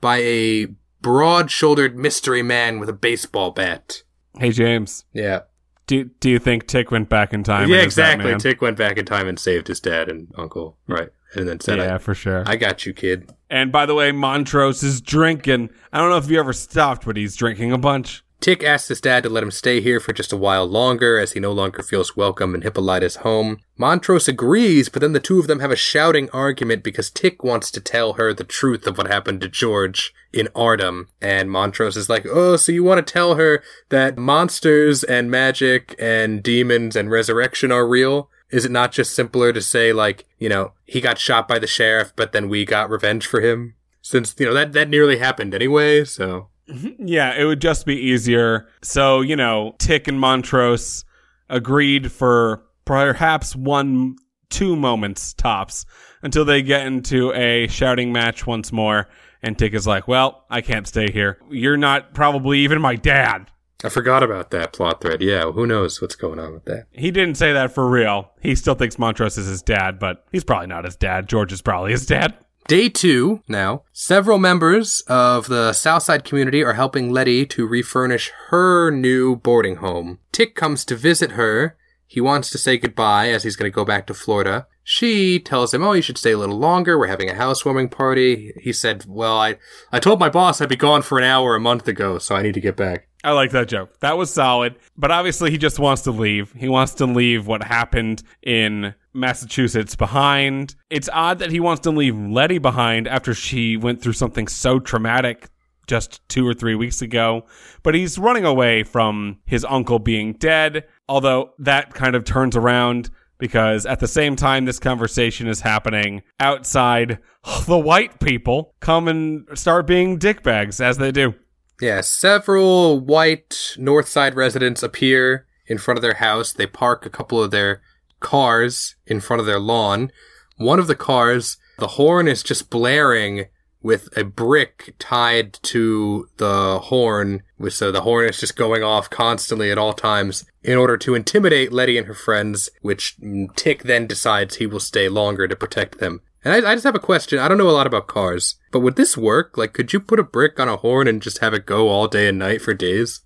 by 0.00 0.18
a 0.18 0.66
broad 1.00 1.50
shouldered 1.50 1.96
mystery 1.96 2.42
man 2.42 2.78
with 2.78 2.88
a 2.88 2.92
baseball 2.94 3.50
bat. 3.50 4.02
hey, 4.38 4.50
James, 4.50 5.04
Yeah. 5.12 5.40
do, 5.86 6.04
do 6.20 6.28
you 6.30 6.38
think 6.38 6.66
Tick 6.66 6.90
went 6.90 7.08
back 7.08 7.32
in 7.32 7.42
time? 7.44 7.68
yeah, 7.68 7.76
and 7.78 7.84
exactly. 7.84 8.34
Tick 8.36 8.60
went 8.60 8.76
back 8.76 8.98
in 8.98 9.04
time 9.04 9.26
and 9.26 9.38
saved 9.38 9.68
his 9.68 9.80
dad 9.80 10.08
and 10.08 10.28
uncle, 10.36 10.76
right? 10.86 11.08
And 11.34 11.48
then 11.48 11.60
said, 11.60 11.78
yeah, 11.78 11.98
for 11.98 12.14
sure. 12.14 12.44
I, 12.46 12.52
"I 12.52 12.56
got 12.56 12.84
you, 12.84 12.92
kid." 12.92 13.30
And 13.48 13.72
by 13.72 13.86
the 13.86 13.94
way, 13.94 14.12
Montrose 14.12 14.82
is 14.82 15.00
drinking. 15.00 15.70
I 15.92 15.98
don't 15.98 16.10
know 16.10 16.18
if 16.18 16.30
you 16.30 16.38
ever 16.38 16.52
stopped, 16.52 17.04
but 17.06 17.16
he's 17.16 17.36
drinking 17.36 17.72
a 17.72 17.78
bunch. 17.78 18.22
Tick 18.40 18.64
asks 18.64 18.88
his 18.88 19.00
dad 19.00 19.22
to 19.22 19.28
let 19.28 19.44
him 19.44 19.52
stay 19.52 19.80
here 19.80 20.00
for 20.00 20.12
just 20.12 20.32
a 20.32 20.36
while 20.36 20.66
longer, 20.66 21.16
as 21.16 21.32
he 21.32 21.38
no 21.38 21.52
longer 21.52 21.80
feels 21.80 22.16
welcome 22.16 22.56
in 22.56 22.62
Hippolyta's 22.62 23.16
home. 23.16 23.58
Montrose 23.78 24.26
agrees, 24.26 24.88
but 24.88 25.00
then 25.00 25.12
the 25.12 25.20
two 25.20 25.38
of 25.38 25.46
them 25.46 25.60
have 25.60 25.70
a 25.70 25.76
shouting 25.76 26.28
argument 26.30 26.82
because 26.82 27.08
Tick 27.08 27.44
wants 27.44 27.70
to 27.70 27.80
tell 27.80 28.14
her 28.14 28.34
the 28.34 28.42
truth 28.42 28.84
of 28.88 28.98
what 28.98 29.06
happened 29.06 29.42
to 29.42 29.48
George 29.48 30.12
in 30.32 30.48
Ardham, 30.56 31.06
and 31.20 31.52
Montrose 31.52 31.96
is 31.96 32.08
like, 32.08 32.26
"Oh, 32.26 32.56
so 32.56 32.72
you 32.72 32.82
want 32.82 33.06
to 33.06 33.12
tell 33.12 33.36
her 33.36 33.62
that 33.90 34.18
monsters 34.18 35.04
and 35.04 35.30
magic 35.30 35.94
and 36.00 36.42
demons 36.42 36.96
and 36.96 37.12
resurrection 37.12 37.70
are 37.70 37.86
real?" 37.86 38.28
Is 38.52 38.66
it 38.66 38.70
not 38.70 38.92
just 38.92 39.14
simpler 39.14 39.52
to 39.52 39.62
say, 39.62 39.92
like, 39.92 40.26
you 40.38 40.48
know, 40.48 40.72
he 40.84 41.00
got 41.00 41.18
shot 41.18 41.48
by 41.48 41.58
the 41.58 41.66
sheriff, 41.66 42.12
but 42.14 42.32
then 42.32 42.48
we 42.48 42.64
got 42.66 42.90
revenge 42.90 43.26
for 43.26 43.40
him? 43.40 43.74
Since, 44.02 44.34
you 44.38 44.46
know, 44.46 44.54
that, 44.54 44.72
that 44.74 44.90
nearly 44.90 45.18
happened 45.18 45.54
anyway, 45.54 46.04
so. 46.04 46.48
Yeah, 46.98 47.34
it 47.34 47.44
would 47.44 47.60
just 47.60 47.86
be 47.86 47.96
easier. 47.96 48.68
So, 48.82 49.20
you 49.20 49.36
know, 49.36 49.74
Tick 49.78 50.06
and 50.06 50.20
Montrose 50.20 51.04
agreed 51.48 52.12
for 52.12 52.62
perhaps 52.84 53.56
one, 53.56 54.16
two 54.48 54.76
moments 54.76 55.34
tops 55.34 55.84
until 56.22 56.44
they 56.44 56.62
get 56.62 56.86
into 56.86 57.32
a 57.34 57.66
shouting 57.68 58.12
match 58.12 58.46
once 58.46 58.72
more. 58.72 59.08
And 59.42 59.58
Tick 59.58 59.74
is 59.74 59.86
like, 59.86 60.06
well, 60.06 60.44
I 60.50 60.60
can't 60.60 60.86
stay 60.86 61.10
here. 61.10 61.38
You're 61.50 61.76
not 61.76 62.14
probably 62.14 62.60
even 62.60 62.80
my 62.80 62.94
dad. 62.96 63.50
I 63.84 63.88
forgot 63.88 64.22
about 64.22 64.50
that 64.50 64.72
plot 64.72 65.00
thread. 65.00 65.22
Yeah, 65.22 65.50
who 65.50 65.66
knows 65.66 66.00
what's 66.00 66.14
going 66.14 66.38
on 66.38 66.52
with 66.52 66.64
that? 66.66 66.86
He 66.92 67.10
didn't 67.10 67.36
say 67.36 67.52
that 67.52 67.72
for 67.72 67.88
real. 67.88 68.30
He 68.40 68.54
still 68.54 68.74
thinks 68.74 68.98
Montrose 68.98 69.38
is 69.38 69.46
his 69.46 69.62
dad, 69.62 69.98
but 69.98 70.24
he's 70.30 70.44
probably 70.44 70.68
not 70.68 70.84
his 70.84 70.96
dad. 70.96 71.28
George 71.28 71.52
is 71.52 71.62
probably 71.62 71.92
his 71.92 72.06
dad. 72.06 72.34
Day 72.68 72.88
two 72.88 73.42
now. 73.48 73.82
Several 73.92 74.38
members 74.38 75.02
of 75.08 75.48
the 75.48 75.72
Southside 75.72 76.24
community 76.24 76.62
are 76.62 76.74
helping 76.74 77.10
Letty 77.10 77.44
to 77.46 77.66
refurnish 77.66 78.30
her 78.48 78.90
new 78.90 79.36
boarding 79.36 79.76
home. 79.76 80.20
Tick 80.30 80.54
comes 80.54 80.84
to 80.84 80.94
visit 80.94 81.32
her. 81.32 81.76
He 82.06 82.20
wants 82.20 82.50
to 82.50 82.58
say 82.58 82.78
goodbye 82.78 83.30
as 83.30 83.42
he's 83.42 83.56
going 83.56 83.70
to 83.70 83.74
go 83.74 83.84
back 83.84 84.06
to 84.06 84.14
Florida. 84.14 84.66
She 84.84 85.38
tells 85.38 85.72
him, 85.72 85.82
"Oh, 85.82 85.92
you 85.92 86.02
should 86.02 86.18
stay 86.18 86.32
a 86.32 86.38
little 86.38 86.58
longer. 86.58 86.98
We're 86.98 87.06
having 87.06 87.30
a 87.30 87.34
housewarming 87.34 87.88
party." 87.88 88.52
He 88.60 88.72
said, 88.72 89.04
"Well, 89.06 89.38
I 89.38 89.56
I 89.92 89.98
told 89.98 90.18
my 90.18 90.28
boss 90.28 90.60
I'd 90.60 90.68
be 90.68 90.76
gone 90.76 91.02
for 91.02 91.18
an 91.18 91.24
hour 91.24 91.54
a 91.54 91.60
month 91.60 91.86
ago, 91.88 92.18
so 92.18 92.34
I 92.34 92.42
need 92.42 92.54
to 92.54 92.60
get 92.60 92.76
back." 92.76 93.08
I 93.24 93.30
like 93.32 93.52
that 93.52 93.68
joke. 93.68 94.00
That 94.00 94.18
was 94.18 94.32
solid. 94.32 94.74
But 94.96 95.12
obviously, 95.12 95.52
he 95.52 95.58
just 95.58 95.78
wants 95.78 96.02
to 96.02 96.10
leave. 96.10 96.52
He 96.56 96.68
wants 96.68 96.94
to 96.94 97.06
leave 97.06 97.46
what 97.46 97.62
happened 97.62 98.24
in 98.42 98.94
Massachusetts 99.14 99.94
behind. 99.94 100.74
It's 100.90 101.08
odd 101.12 101.38
that 101.38 101.52
he 101.52 101.60
wants 101.60 101.82
to 101.82 101.90
leave 101.90 102.18
Letty 102.18 102.58
behind 102.58 103.06
after 103.06 103.34
she 103.34 103.76
went 103.76 104.02
through 104.02 104.14
something 104.14 104.48
so 104.48 104.80
traumatic 104.80 105.48
just 105.86 106.26
two 106.28 106.46
or 106.46 106.54
three 106.54 106.74
weeks 106.74 107.02
ago. 107.02 107.44
But 107.82 107.94
he's 107.94 108.18
running 108.18 108.44
away 108.44 108.82
from 108.82 109.38
his 109.44 109.64
uncle 109.64 109.98
being 109.98 110.32
dead, 110.32 110.84
although 111.08 111.50
that 111.58 111.94
kind 111.94 112.16
of 112.16 112.24
turns 112.24 112.56
around 112.56 113.10
because 113.42 113.86
at 113.86 113.98
the 113.98 114.06
same 114.06 114.36
time 114.36 114.66
this 114.66 114.78
conversation 114.78 115.48
is 115.48 115.62
happening 115.62 116.22
outside, 116.38 117.18
the 117.66 117.76
white 117.76 118.20
people 118.20 118.72
come 118.78 119.08
and 119.08 119.44
start 119.58 119.84
being 119.84 120.16
dickbags 120.16 120.80
as 120.80 120.98
they 120.98 121.10
do. 121.10 121.34
Yeah, 121.80 122.02
several 122.02 123.00
white 123.00 123.74
North 123.76 124.06
Side 124.06 124.36
residents 124.36 124.84
appear 124.84 125.48
in 125.66 125.78
front 125.78 125.98
of 125.98 126.02
their 126.02 126.14
house. 126.14 126.52
They 126.52 126.68
park 126.68 127.04
a 127.04 127.10
couple 127.10 127.42
of 127.42 127.50
their 127.50 127.82
cars 128.20 128.94
in 129.08 129.18
front 129.18 129.40
of 129.40 129.46
their 129.46 129.58
lawn. 129.58 130.12
One 130.56 130.78
of 130.78 130.86
the 130.86 130.94
cars, 130.94 131.56
the 131.80 131.88
horn 131.88 132.28
is 132.28 132.44
just 132.44 132.70
blaring 132.70 133.46
with 133.82 134.08
a 134.16 134.22
brick 134.22 134.94
tied 135.00 135.54
to 135.64 136.28
the 136.36 136.78
horn. 136.78 137.42
So 137.70 137.92
the 137.92 138.02
horn 138.02 138.28
is 138.28 138.40
just 138.40 138.56
going 138.56 138.82
off 138.82 139.10
constantly 139.10 139.70
at 139.70 139.78
all 139.78 139.92
times 139.92 140.44
in 140.62 140.78
order 140.78 140.96
to 140.98 141.14
intimidate 141.14 141.72
Letty 141.72 141.98
and 141.98 142.06
her 142.06 142.14
friends, 142.14 142.68
which 142.80 143.16
Tick 143.56 143.84
then 143.84 144.06
decides 144.06 144.56
he 144.56 144.66
will 144.66 144.80
stay 144.80 145.08
longer 145.08 145.48
to 145.48 145.56
protect 145.56 145.98
them. 145.98 146.20
And 146.44 146.52
I, 146.52 146.70
I 146.70 146.74
just 146.74 146.84
have 146.84 146.94
a 146.94 147.00
question. 147.00 147.38
I 147.38 147.48
don't 147.48 147.58
know 147.58 147.70
a 147.70 147.72
lot 147.72 147.86
about 147.86 148.08
cars, 148.08 148.56
but 148.72 148.80
would 148.80 148.96
this 148.96 149.16
work? 149.16 149.56
Like, 149.56 149.72
could 149.72 149.92
you 149.92 150.00
put 150.00 150.18
a 150.18 150.24
brick 150.24 150.58
on 150.58 150.68
a 150.68 150.76
horn 150.76 151.06
and 151.06 151.22
just 151.22 151.38
have 151.38 151.54
it 151.54 151.66
go 151.66 151.88
all 151.88 152.08
day 152.08 152.28
and 152.28 152.38
night 152.38 152.62
for 152.62 152.74
days? 152.74 153.20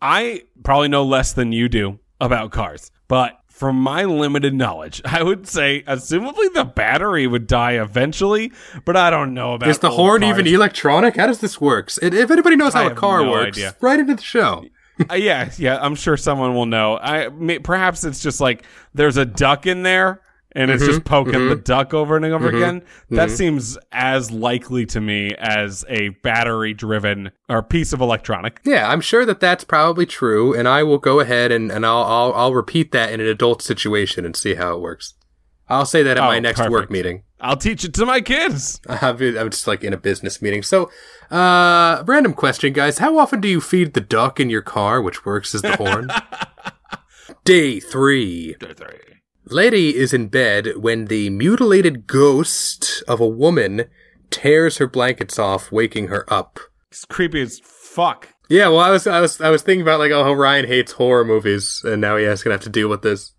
I 0.00 0.44
probably 0.64 0.88
know 0.88 1.04
less 1.04 1.32
than 1.32 1.52
you 1.52 1.68
do 1.68 1.98
about 2.20 2.52
cars, 2.52 2.90
but 3.06 3.37
from 3.58 3.80
my 3.80 4.04
limited 4.04 4.54
knowledge, 4.54 5.02
I 5.04 5.22
would 5.22 5.48
say, 5.48 5.82
assumably 5.82 6.52
the 6.54 6.64
battery 6.64 7.26
would 7.26 7.48
die 7.48 7.72
eventually, 7.72 8.52
but 8.84 8.96
I 8.96 9.10
don't 9.10 9.34
know 9.34 9.54
about. 9.54 9.68
Is 9.68 9.80
the 9.80 9.90
horn 9.90 10.22
cars. 10.22 10.38
even 10.38 10.46
electronic? 10.46 11.16
How 11.16 11.26
does 11.26 11.40
this 11.40 11.60
work? 11.60 11.90
If 12.00 12.30
anybody 12.30 12.54
knows 12.54 12.74
I 12.74 12.84
how 12.84 12.90
a 12.90 12.94
car 12.94 13.24
no 13.24 13.30
works, 13.30 13.58
idea. 13.58 13.74
right 13.80 13.98
into 13.98 14.14
the 14.14 14.22
show. 14.22 14.64
Uh, 15.10 15.14
yeah, 15.14 15.50
yeah, 15.58 15.78
I'm 15.80 15.94
sure 15.94 16.16
someone 16.16 16.54
will 16.54 16.66
know. 16.66 16.98
I 16.98 17.28
may, 17.28 17.58
perhaps 17.58 18.04
it's 18.04 18.20
just 18.20 18.40
like 18.40 18.64
there's 18.94 19.16
a 19.16 19.24
duck 19.24 19.66
in 19.66 19.82
there 19.82 20.20
and 20.52 20.70
it's 20.70 20.82
Mm-hmm, 20.82 20.92
just 20.92 21.04
poking 21.04 21.48
the 21.48 21.56
duck 21.56 21.92
over 21.94 22.16
and 22.16 22.24
over 22.24 22.48
again. 22.48 22.82
That 23.10 23.30
seems 23.30 23.76
as 23.92 24.30
likely 24.30 24.86
to 24.86 25.00
me 25.00 25.34
as 25.38 25.84
a 25.88 26.08
battery 26.22 26.74
driven 26.74 27.30
or 27.48 27.62
piece 27.62 27.92
of 27.92 28.00
electronic. 28.00 28.60
Yeah, 28.64 28.88
I'm 28.90 29.00
sure 29.00 29.24
that 29.26 29.40
that's 29.40 29.64
probably 29.64 30.06
true, 30.06 30.54
and 30.54 30.66
I 30.66 30.82
will 30.82 30.98
go 30.98 31.20
ahead 31.20 31.52
and, 31.52 31.70
and 31.70 31.84
I'll, 31.84 32.02
I'll 32.04 32.32
I'll 32.34 32.54
repeat 32.54 32.92
that 32.92 33.12
in 33.12 33.20
an 33.20 33.26
adult 33.26 33.62
situation 33.62 34.24
and 34.24 34.34
see 34.36 34.54
how 34.54 34.74
it 34.76 34.80
works. 34.80 35.14
I'll 35.70 35.84
say 35.84 36.02
that 36.02 36.16
at 36.16 36.22
my 36.22 36.38
Oh, 36.38 36.40
next 36.40 36.66
work 36.70 36.90
meeting. 36.90 37.24
I'll 37.40 37.56
teach 37.58 37.84
it 37.84 37.92
to 37.94 38.06
my 38.06 38.22
kids. 38.22 38.80
I'm 38.88 39.18
just 39.50 39.66
like 39.66 39.84
in 39.84 39.92
a 39.92 39.98
business 39.98 40.40
meeting. 40.40 40.62
So, 40.62 40.90
uh, 41.30 42.02
random 42.06 42.32
question, 42.32 42.72
guys. 42.72 42.98
How 42.98 43.18
often 43.18 43.40
do 43.42 43.48
you 43.48 43.60
feed 43.60 43.92
the 43.92 44.00
duck 44.00 44.40
in 44.40 44.48
your 44.48 44.62
car, 44.62 45.02
which 45.02 45.26
works 45.26 45.54
as 45.54 45.60
the 45.60 45.76
horn? 45.76 46.08
Day 47.44 47.80
three. 47.80 48.54
Day 48.58 48.72
three. 48.74 49.07
Letty 49.50 49.96
is 49.96 50.12
in 50.12 50.28
bed 50.28 50.76
when 50.76 51.06
the 51.06 51.30
mutilated 51.30 52.06
ghost 52.06 53.02
of 53.08 53.20
a 53.20 53.26
woman 53.26 53.86
tears 54.30 54.78
her 54.78 54.86
blankets 54.86 55.38
off, 55.38 55.72
waking 55.72 56.08
her 56.08 56.30
up. 56.32 56.60
It's 56.90 57.04
creepy 57.04 57.40
as 57.40 57.60
fuck. 57.64 58.28
Yeah, 58.50 58.68
well, 58.68 58.80
I 58.80 58.90
was, 58.90 59.06
I 59.06 59.20
was, 59.20 59.40
I 59.40 59.50
was 59.50 59.62
thinking 59.62 59.82
about 59.82 60.00
like, 60.00 60.10
oh, 60.12 60.24
how 60.24 60.32
Ryan 60.34 60.66
hates 60.66 60.92
horror 60.92 61.24
movies, 61.24 61.82
and 61.84 62.00
now 62.00 62.16
he 62.16 62.24
has 62.24 62.42
gonna 62.42 62.54
have 62.54 62.62
to 62.62 62.70
deal 62.70 62.88
with 62.88 63.02
this. 63.02 63.34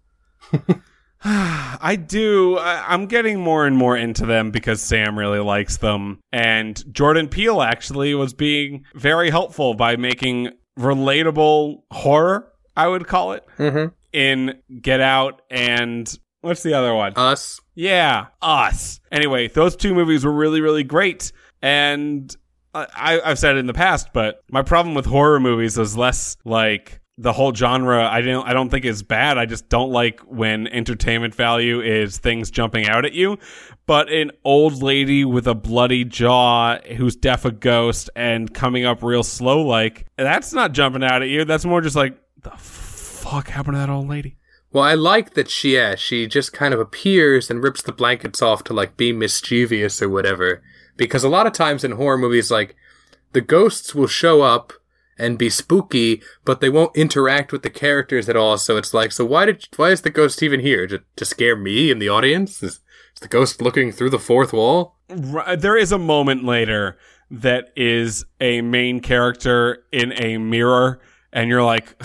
I 1.24 1.96
do. 1.96 2.58
I, 2.58 2.86
I'm 2.94 3.06
getting 3.06 3.40
more 3.40 3.66
and 3.66 3.76
more 3.76 3.98
into 3.98 4.26
them 4.26 4.52
because 4.52 4.82
Sam 4.82 5.18
really 5.18 5.40
likes 5.40 5.78
them. 5.78 6.22
And 6.32 6.82
Jordan 6.94 7.28
Peele 7.28 7.62
actually 7.62 8.14
was 8.16 8.34
being 8.34 8.86
very 8.96 9.30
helpful 9.30 9.74
by 9.74 9.96
making 9.96 10.52
relatable 10.78 11.82
horror, 11.92 12.52
I 12.76 12.88
would 12.88 13.06
call 13.08 13.34
it, 13.34 13.44
Mm-hmm. 13.58 13.94
In 14.14 14.60
Get 14.82 15.02
Out 15.02 15.42
and 15.50 16.12
what's 16.42 16.64
the 16.64 16.74
other 16.74 16.94
one? 16.94 17.14
Us. 17.16 17.60
Yeah, 17.76 18.28
Us. 18.42 19.00
Anyway, 19.12 19.48
those 19.48 19.76
two 19.76 19.94
movies 19.94 20.26
were 20.26 20.34
really, 20.34 20.62
really 20.62 20.84
great. 20.84 21.32
And 21.62 22.36
I, 22.74 23.20
I've 23.24 23.40
said 23.40 23.56
it 23.56 23.60
in 23.60 23.68
the 23.68 23.74
past, 23.74 24.10
but 24.14 24.44
my 24.52 24.62
problem 24.62 24.96
with 24.96 25.06
horror 25.06 25.40
movies 25.40 25.78
is 25.78 25.98
less 25.98 26.38
like 26.46 27.00
the 27.18 27.34
whole 27.34 27.54
genre. 27.54 28.08
I 28.08 28.22
don't, 28.22 28.48
I 28.48 28.54
don't 28.54 28.70
think 28.70 28.86
is 28.86 29.04
bad. 29.04 29.38
I 29.38 29.46
just 29.46 29.68
don't 29.68 29.92
like 29.92 30.22
when 30.22 30.68
entertainment 30.68 31.36
value 31.36 31.82
is 31.82 32.18
things 32.18 32.50
jumping 32.50 32.88
out 32.88 33.06
at 33.06 33.14
you. 33.14 33.38
But 33.86 34.10
an 34.10 34.32
old 34.46 34.82
lady 34.82 35.26
with 35.26 35.48
a 35.48 35.56
bloody 35.56 36.06
jaw 36.06 36.78
who's 36.96 37.16
deaf 37.16 37.44
a 37.44 37.52
ghost 37.52 38.10
and 38.16 38.54
coming 38.54 38.86
up 38.86 39.04
real 39.04 39.24
slow, 39.24 39.62
like 39.64 40.06
that's 40.18 40.54
not 40.54 40.72
jumping 40.72 41.04
out 41.04 41.22
at 41.22 41.28
you. 41.28 41.44
That's 41.44 41.66
more 41.66 41.82
just 41.82 41.96
like 41.96 42.18
the 42.42 42.52
fuck 43.20 43.50
happened 43.50 43.76
to 43.76 43.80
that 43.80 43.90
old 43.90 44.08
lady. 44.08 44.38
Well, 44.72 44.84
I 44.84 44.94
like 44.94 45.34
that 45.34 45.50
she, 45.50 45.74
yeah, 45.76 45.96
she 45.96 46.28
just 46.28 46.54
kind 46.54 46.74
of 46.74 46.80
appears 46.80 47.50
and 47.50 47.64
rips 47.64 47.82
the 47.82 47.92
blankets 47.92 48.42
off 48.42 48.64
to 48.66 48.74
like 48.74 48.98
be 48.98 49.12
mischievous 49.12 50.02
or 50.02 50.10
whatever. 50.10 50.62
Because 50.96 51.24
a 51.24 51.30
lot 51.30 51.48
of 51.48 51.54
times 51.54 51.84
in 51.84 51.94
horror 51.94 52.18
movies, 52.18 52.52
like 52.52 52.76
the 53.34 53.42
ghosts 53.42 53.96
will 53.96 54.08
show 54.08 54.42
up 54.42 54.74
and 55.18 55.38
be 55.38 55.50
spooky, 55.50 56.22
but 56.46 56.62
they 56.62 56.70
won't 56.70 56.96
interact 56.96 57.52
with 57.52 57.64
the 57.64 57.70
characters 57.70 58.30
at 58.30 58.38
all. 58.38 58.58
So 58.58 58.78
it's 58.78 58.94
like, 58.94 59.12
so 59.12 59.26
why 59.26 59.46
did, 59.46 59.68
why 59.76 59.90
is 59.90 60.02
the 60.02 60.10
ghost 60.10 60.44
even 60.44 60.60
here? 60.60 60.88
To, 60.88 61.02
to 61.16 61.26
scare 61.26 61.56
me 61.56 61.92
and 61.92 62.02
the 62.02 62.10
audience? 62.10 62.64
Is, 62.64 62.80
is 63.16 63.22
the 63.22 63.28
ghost 63.28 63.62
looking 63.62 63.92
through 63.92 64.12
the 64.12 64.20
fourth 64.20 64.54
wall? 64.54 64.96
There 65.10 65.76
is 65.76 65.92
a 65.92 65.98
moment 65.98 66.46
later 66.46 66.98
that 67.32 67.72
is 67.76 68.26
a 68.40 68.62
main 68.62 69.02
character 69.02 69.84
in 69.92 70.14
a 70.14 70.38
mirror, 70.38 71.02
and 71.34 71.50
you're 71.50 71.64
like, 71.64 71.96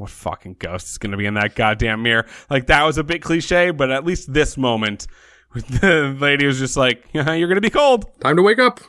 what 0.00 0.10
fucking 0.10 0.56
ghost 0.58 0.88
is 0.88 0.98
going 0.98 1.12
to 1.12 1.16
be 1.16 1.26
in 1.26 1.34
that 1.34 1.54
goddamn 1.54 2.02
mirror? 2.02 2.26
Like, 2.48 2.66
that 2.66 2.84
was 2.84 2.98
a 2.98 3.04
bit 3.04 3.22
cliche, 3.22 3.70
but 3.70 3.90
at 3.90 4.04
least 4.04 4.32
this 4.32 4.56
moment, 4.56 5.06
the 5.54 6.16
lady 6.18 6.46
was 6.46 6.58
just 6.58 6.76
like, 6.76 7.04
you're 7.12 7.24
going 7.24 7.54
to 7.54 7.60
be 7.60 7.70
cold. 7.70 8.06
Time 8.20 8.36
to 8.36 8.42
wake 8.42 8.58
up. 8.58 8.80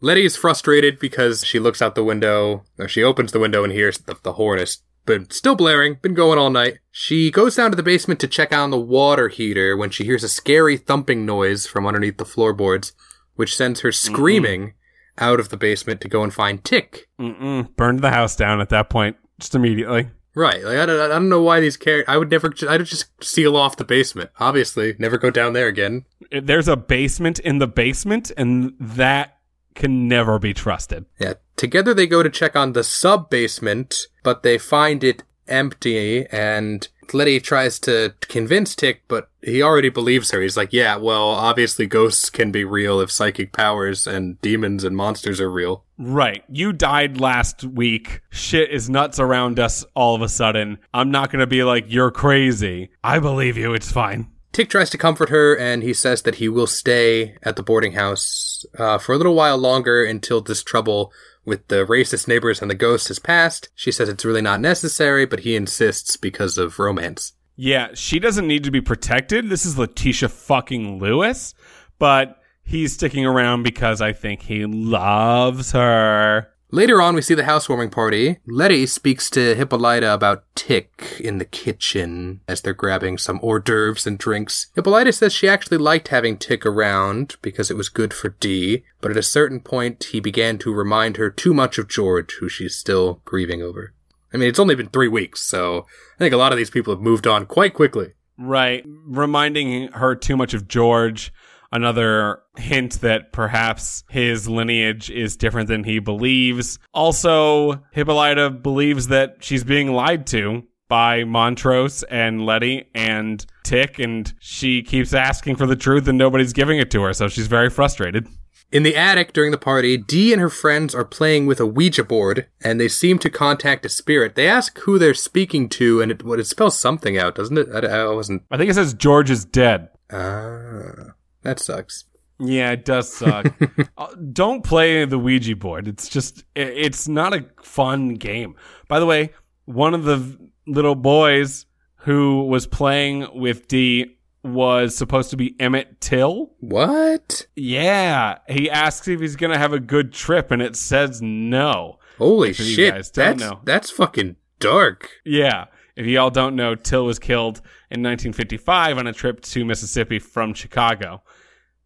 Letty 0.00 0.24
is 0.24 0.36
frustrated 0.36 0.98
because 0.98 1.44
she 1.44 1.58
looks 1.58 1.82
out 1.82 1.94
the 1.94 2.04
window, 2.04 2.64
or 2.78 2.88
she 2.88 3.02
opens 3.02 3.32
the 3.32 3.40
window 3.40 3.64
and 3.64 3.72
hears 3.72 3.98
the, 3.98 4.16
the 4.22 4.34
horn 4.34 4.58
is 4.58 4.82
been 5.06 5.28
still 5.30 5.56
blaring, 5.56 5.94
been 5.94 6.14
going 6.14 6.38
all 6.38 6.50
night. 6.50 6.78
She 6.90 7.30
goes 7.30 7.56
down 7.56 7.70
to 7.70 7.76
the 7.76 7.82
basement 7.82 8.20
to 8.20 8.28
check 8.28 8.52
on 8.52 8.70
the 8.70 8.78
water 8.78 9.28
heater 9.28 9.76
when 9.76 9.90
she 9.90 10.04
hears 10.04 10.22
a 10.22 10.28
scary 10.28 10.76
thumping 10.76 11.26
noise 11.26 11.66
from 11.66 11.86
underneath 11.86 12.18
the 12.18 12.24
floorboards, 12.24 12.92
which 13.34 13.56
sends 13.56 13.80
her 13.80 13.92
screaming 13.92 14.74
out 15.18 15.40
of 15.40 15.48
the 15.48 15.56
basement 15.56 16.00
to 16.00 16.08
go 16.08 16.22
and 16.22 16.32
find 16.32 16.64
Tick. 16.64 17.08
Mm-mm. 17.20 17.74
Burned 17.76 18.00
the 18.00 18.10
house 18.10 18.36
down 18.36 18.60
at 18.60 18.68
that 18.70 18.88
point, 18.88 19.16
just 19.38 19.54
immediately. 19.54 20.10
Right, 20.34 20.62
like 20.62 20.78
I 20.78 20.86
don't, 20.86 21.00
I 21.00 21.08
don't 21.08 21.28
know 21.28 21.42
why 21.42 21.60
these 21.60 21.76
characters. 21.76 22.12
I 22.12 22.16
would 22.16 22.30
never. 22.30 22.52
I'd 22.68 22.84
just 22.84 23.24
seal 23.24 23.56
off 23.56 23.76
the 23.76 23.84
basement. 23.84 24.30
Obviously, 24.38 24.94
never 24.98 25.18
go 25.18 25.30
down 25.30 25.54
there 25.54 25.66
again. 25.66 26.04
There's 26.30 26.68
a 26.68 26.76
basement 26.76 27.40
in 27.40 27.58
the 27.58 27.66
basement, 27.66 28.30
and 28.36 28.74
that 28.78 29.38
can 29.74 30.08
never 30.08 30.38
be 30.38 30.54
trusted. 30.54 31.06
Yeah. 31.18 31.34
Together 31.56 31.94
they 31.94 32.06
go 32.06 32.22
to 32.22 32.30
check 32.30 32.56
on 32.56 32.72
the 32.72 32.84
sub 32.84 33.28
basement, 33.28 34.06
but 34.22 34.42
they 34.42 34.56
find 34.56 35.02
it 35.04 35.22
empty 35.50 36.26
and 36.26 36.86
Letty 37.12 37.40
tries 37.40 37.78
to 37.80 38.14
convince 38.20 38.74
Tick, 38.74 39.02
but 39.08 39.28
he 39.42 39.62
already 39.62 39.88
believes 39.88 40.30
her. 40.30 40.40
He's 40.40 40.56
like, 40.56 40.72
yeah, 40.72 40.96
well, 40.96 41.30
obviously 41.30 41.86
ghosts 41.86 42.30
can 42.30 42.52
be 42.52 42.64
real 42.64 43.00
if 43.00 43.10
psychic 43.10 43.52
powers 43.52 44.06
and 44.06 44.40
demons 44.40 44.84
and 44.84 44.96
monsters 44.96 45.40
are 45.40 45.50
real. 45.50 45.84
Right. 45.98 46.44
You 46.48 46.72
died 46.72 47.20
last 47.20 47.64
week. 47.64 48.20
Shit 48.30 48.70
is 48.70 48.88
nuts 48.88 49.18
around 49.18 49.58
us 49.58 49.84
all 49.94 50.14
of 50.14 50.22
a 50.22 50.28
sudden. 50.28 50.78
I'm 50.94 51.10
not 51.10 51.30
going 51.30 51.40
to 51.40 51.46
be 51.46 51.64
like, 51.64 51.86
you're 51.88 52.10
crazy. 52.10 52.90
I 53.02 53.18
believe 53.18 53.56
you. 53.56 53.74
It's 53.74 53.92
fine. 53.92 54.30
Tick 54.52 54.68
tries 54.68 54.90
to 54.90 54.98
comfort 54.98 55.28
her, 55.28 55.56
and 55.56 55.82
he 55.84 55.94
says 55.94 56.22
that 56.22 56.36
he 56.36 56.48
will 56.48 56.66
stay 56.66 57.36
at 57.44 57.54
the 57.54 57.62
boarding 57.62 57.92
house 57.92 58.64
uh, 58.76 58.98
for 58.98 59.14
a 59.14 59.16
little 59.16 59.36
while 59.36 59.56
longer 59.56 60.04
until 60.04 60.40
this 60.40 60.64
trouble 60.64 61.12
with 61.44 61.68
the 61.68 61.86
racist 61.86 62.28
neighbors 62.28 62.60
and 62.60 62.70
the 62.70 62.74
ghost 62.74 63.08
has 63.08 63.18
passed. 63.18 63.68
She 63.74 63.92
says 63.92 64.08
it's 64.08 64.24
really 64.24 64.42
not 64.42 64.60
necessary, 64.60 65.26
but 65.26 65.40
he 65.40 65.56
insists 65.56 66.16
because 66.16 66.58
of 66.58 66.78
romance. 66.78 67.32
Yeah, 67.56 67.88
she 67.94 68.18
doesn't 68.18 68.46
need 68.46 68.64
to 68.64 68.70
be 68.70 68.80
protected. 68.80 69.48
This 69.48 69.66
is 69.66 69.78
Letitia 69.78 70.28
fucking 70.30 70.98
Lewis, 70.98 71.54
but 71.98 72.40
he's 72.62 72.94
sticking 72.94 73.26
around 73.26 73.62
because 73.64 74.00
I 74.00 74.12
think 74.12 74.42
he 74.42 74.64
loves 74.64 75.72
her. 75.72 76.48
Later 76.72 77.02
on, 77.02 77.14
we 77.16 77.22
see 77.22 77.34
the 77.34 77.44
housewarming 77.44 77.90
party. 77.90 78.38
Letty 78.46 78.86
speaks 78.86 79.28
to 79.30 79.54
Hippolyta 79.56 80.14
about 80.14 80.44
Tick 80.54 81.20
in 81.20 81.38
the 81.38 81.44
kitchen 81.44 82.40
as 82.46 82.60
they're 82.60 82.74
grabbing 82.74 83.18
some 83.18 83.40
hors 83.42 83.60
d'oeuvres 83.60 84.06
and 84.06 84.16
drinks. 84.16 84.68
Hippolyta 84.76 85.12
says 85.12 85.32
she 85.32 85.48
actually 85.48 85.78
liked 85.78 86.08
having 86.08 86.36
Tick 86.36 86.64
around 86.64 87.36
because 87.42 87.70
it 87.70 87.76
was 87.76 87.88
good 87.88 88.14
for 88.14 88.36
Dee, 88.40 88.84
but 89.00 89.10
at 89.10 89.16
a 89.16 89.22
certain 89.22 89.60
point, 89.60 90.04
he 90.04 90.20
began 90.20 90.58
to 90.58 90.72
remind 90.72 91.16
her 91.16 91.28
too 91.28 91.52
much 91.52 91.76
of 91.76 91.88
George, 91.88 92.36
who 92.38 92.48
she's 92.48 92.76
still 92.76 93.20
grieving 93.24 93.62
over. 93.62 93.92
I 94.32 94.36
mean, 94.36 94.48
it's 94.48 94.60
only 94.60 94.76
been 94.76 94.90
three 94.90 95.08
weeks, 95.08 95.40
so 95.42 95.86
I 96.16 96.18
think 96.18 96.32
a 96.32 96.36
lot 96.36 96.52
of 96.52 96.58
these 96.58 96.70
people 96.70 96.94
have 96.94 97.02
moved 97.02 97.26
on 97.26 97.46
quite 97.46 97.74
quickly. 97.74 98.12
Right. 98.38 98.84
Reminding 98.86 99.88
her 99.92 100.14
too 100.14 100.36
much 100.36 100.54
of 100.54 100.68
George. 100.68 101.32
Another 101.72 102.40
hint 102.56 103.00
that 103.00 103.32
perhaps 103.32 104.04
his 104.10 104.48
lineage 104.48 105.10
is 105.10 105.36
different 105.36 105.68
than 105.68 105.84
he 105.84 105.98
believes. 106.00 106.78
Also, 106.92 107.82
Hippolyta 107.92 108.50
believes 108.50 109.08
that 109.08 109.36
she's 109.40 109.62
being 109.62 109.92
lied 109.92 110.26
to 110.28 110.64
by 110.88 111.22
Montrose 111.22 112.02
and 112.04 112.44
Letty 112.44 112.90
and 112.94 113.46
Tick, 113.62 114.00
and 114.00 114.32
she 114.40 114.82
keeps 114.82 115.14
asking 115.14 115.56
for 115.56 115.66
the 115.66 115.76
truth 115.76 116.08
and 116.08 116.18
nobody's 116.18 116.52
giving 116.52 116.78
it 116.78 116.90
to 116.90 117.02
her, 117.02 117.12
so 117.12 117.28
she's 117.28 117.46
very 117.46 117.70
frustrated. 117.70 118.26
In 118.72 118.84
the 118.84 118.94
attic 118.94 119.32
during 119.32 119.50
the 119.50 119.58
party, 119.58 119.96
Dee 119.96 120.32
and 120.32 120.40
her 120.40 120.48
friends 120.48 120.94
are 120.94 121.04
playing 121.04 121.46
with 121.46 121.58
a 121.58 121.66
Ouija 121.66 122.04
board, 122.04 122.46
and 122.62 122.80
they 122.80 122.86
seem 122.86 123.18
to 123.18 123.30
contact 123.30 123.84
a 123.84 123.88
spirit. 123.88 124.36
They 124.36 124.48
ask 124.48 124.78
who 124.80 124.98
they're 124.98 125.14
speaking 125.14 125.68
to, 125.70 126.00
and 126.00 126.12
it, 126.12 126.24
what 126.24 126.38
it 126.38 126.46
spells 126.46 126.78
something 126.78 127.18
out, 127.18 127.34
doesn't 127.34 127.58
it? 127.58 127.68
I, 127.72 127.78
I 127.80 128.14
wasn't. 128.14 128.42
I 128.50 128.56
think 128.56 128.70
it 128.70 128.74
says 128.74 128.94
George 128.94 129.28
is 129.28 129.44
dead. 129.44 129.88
Ah, 130.12 131.14
that 131.42 131.58
sucks. 131.58 132.04
Yeah, 132.38 132.70
it 132.72 132.84
does 132.84 133.12
suck. 133.12 133.54
Uh, 133.98 134.14
Don't 134.32 134.64
play 134.64 135.04
the 135.04 135.18
Ouija 135.18 135.54
board. 135.54 135.86
It's 135.86 136.08
just, 136.08 136.44
it's 136.56 137.06
not 137.06 137.34
a 137.34 137.44
fun 137.62 138.14
game. 138.14 138.54
By 138.88 138.98
the 138.98 139.04
way, 139.04 139.34
one 139.66 139.92
of 139.92 140.04
the 140.04 140.38
little 140.66 140.94
boys 140.94 141.66
who 141.96 142.44
was 142.44 142.66
playing 142.66 143.26
with 143.34 143.68
D 143.68 144.16
was 144.42 144.96
supposed 144.96 145.30
to 145.30 145.36
be 145.36 145.54
Emmett 145.60 146.00
Till. 146.00 146.52
What? 146.60 147.46
Yeah, 147.56 148.38
he 148.48 148.70
asks 148.70 149.06
if 149.08 149.20
he's 149.20 149.36
gonna 149.36 149.58
have 149.58 149.74
a 149.74 149.80
good 149.80 150.12
trip, 150.12 150.50
and 150.50 150.62
it 150.62 150.76
says 150.76 151.20
no. 151.20 151.98
Holy 152.16 152.52
shit! 152.52 153.12
That's 153.12 153.40
know. 153.40 153.60
that's 153.64 153.90
fucking 153.90 154.36
dark. 154.58 155.10
Yeah, 155.24 155.66
if 155.96 156.06
you 156.06 156.18
all 156.18 156.30
don't 156.30 156.56
know, 156.56 156.74
Till 156.74 157.04
was 157.04 157.18
killed 157.18 157.58
in 157.90 158.02
1955 158.02 158.98
on 158.98 159.06
a 159.06 159.12
trip 159.12 159.40
to 159.42 159.64
Mississippi 159.64 160.18
from 160.18 160.54
Chicago. 160.54 161.22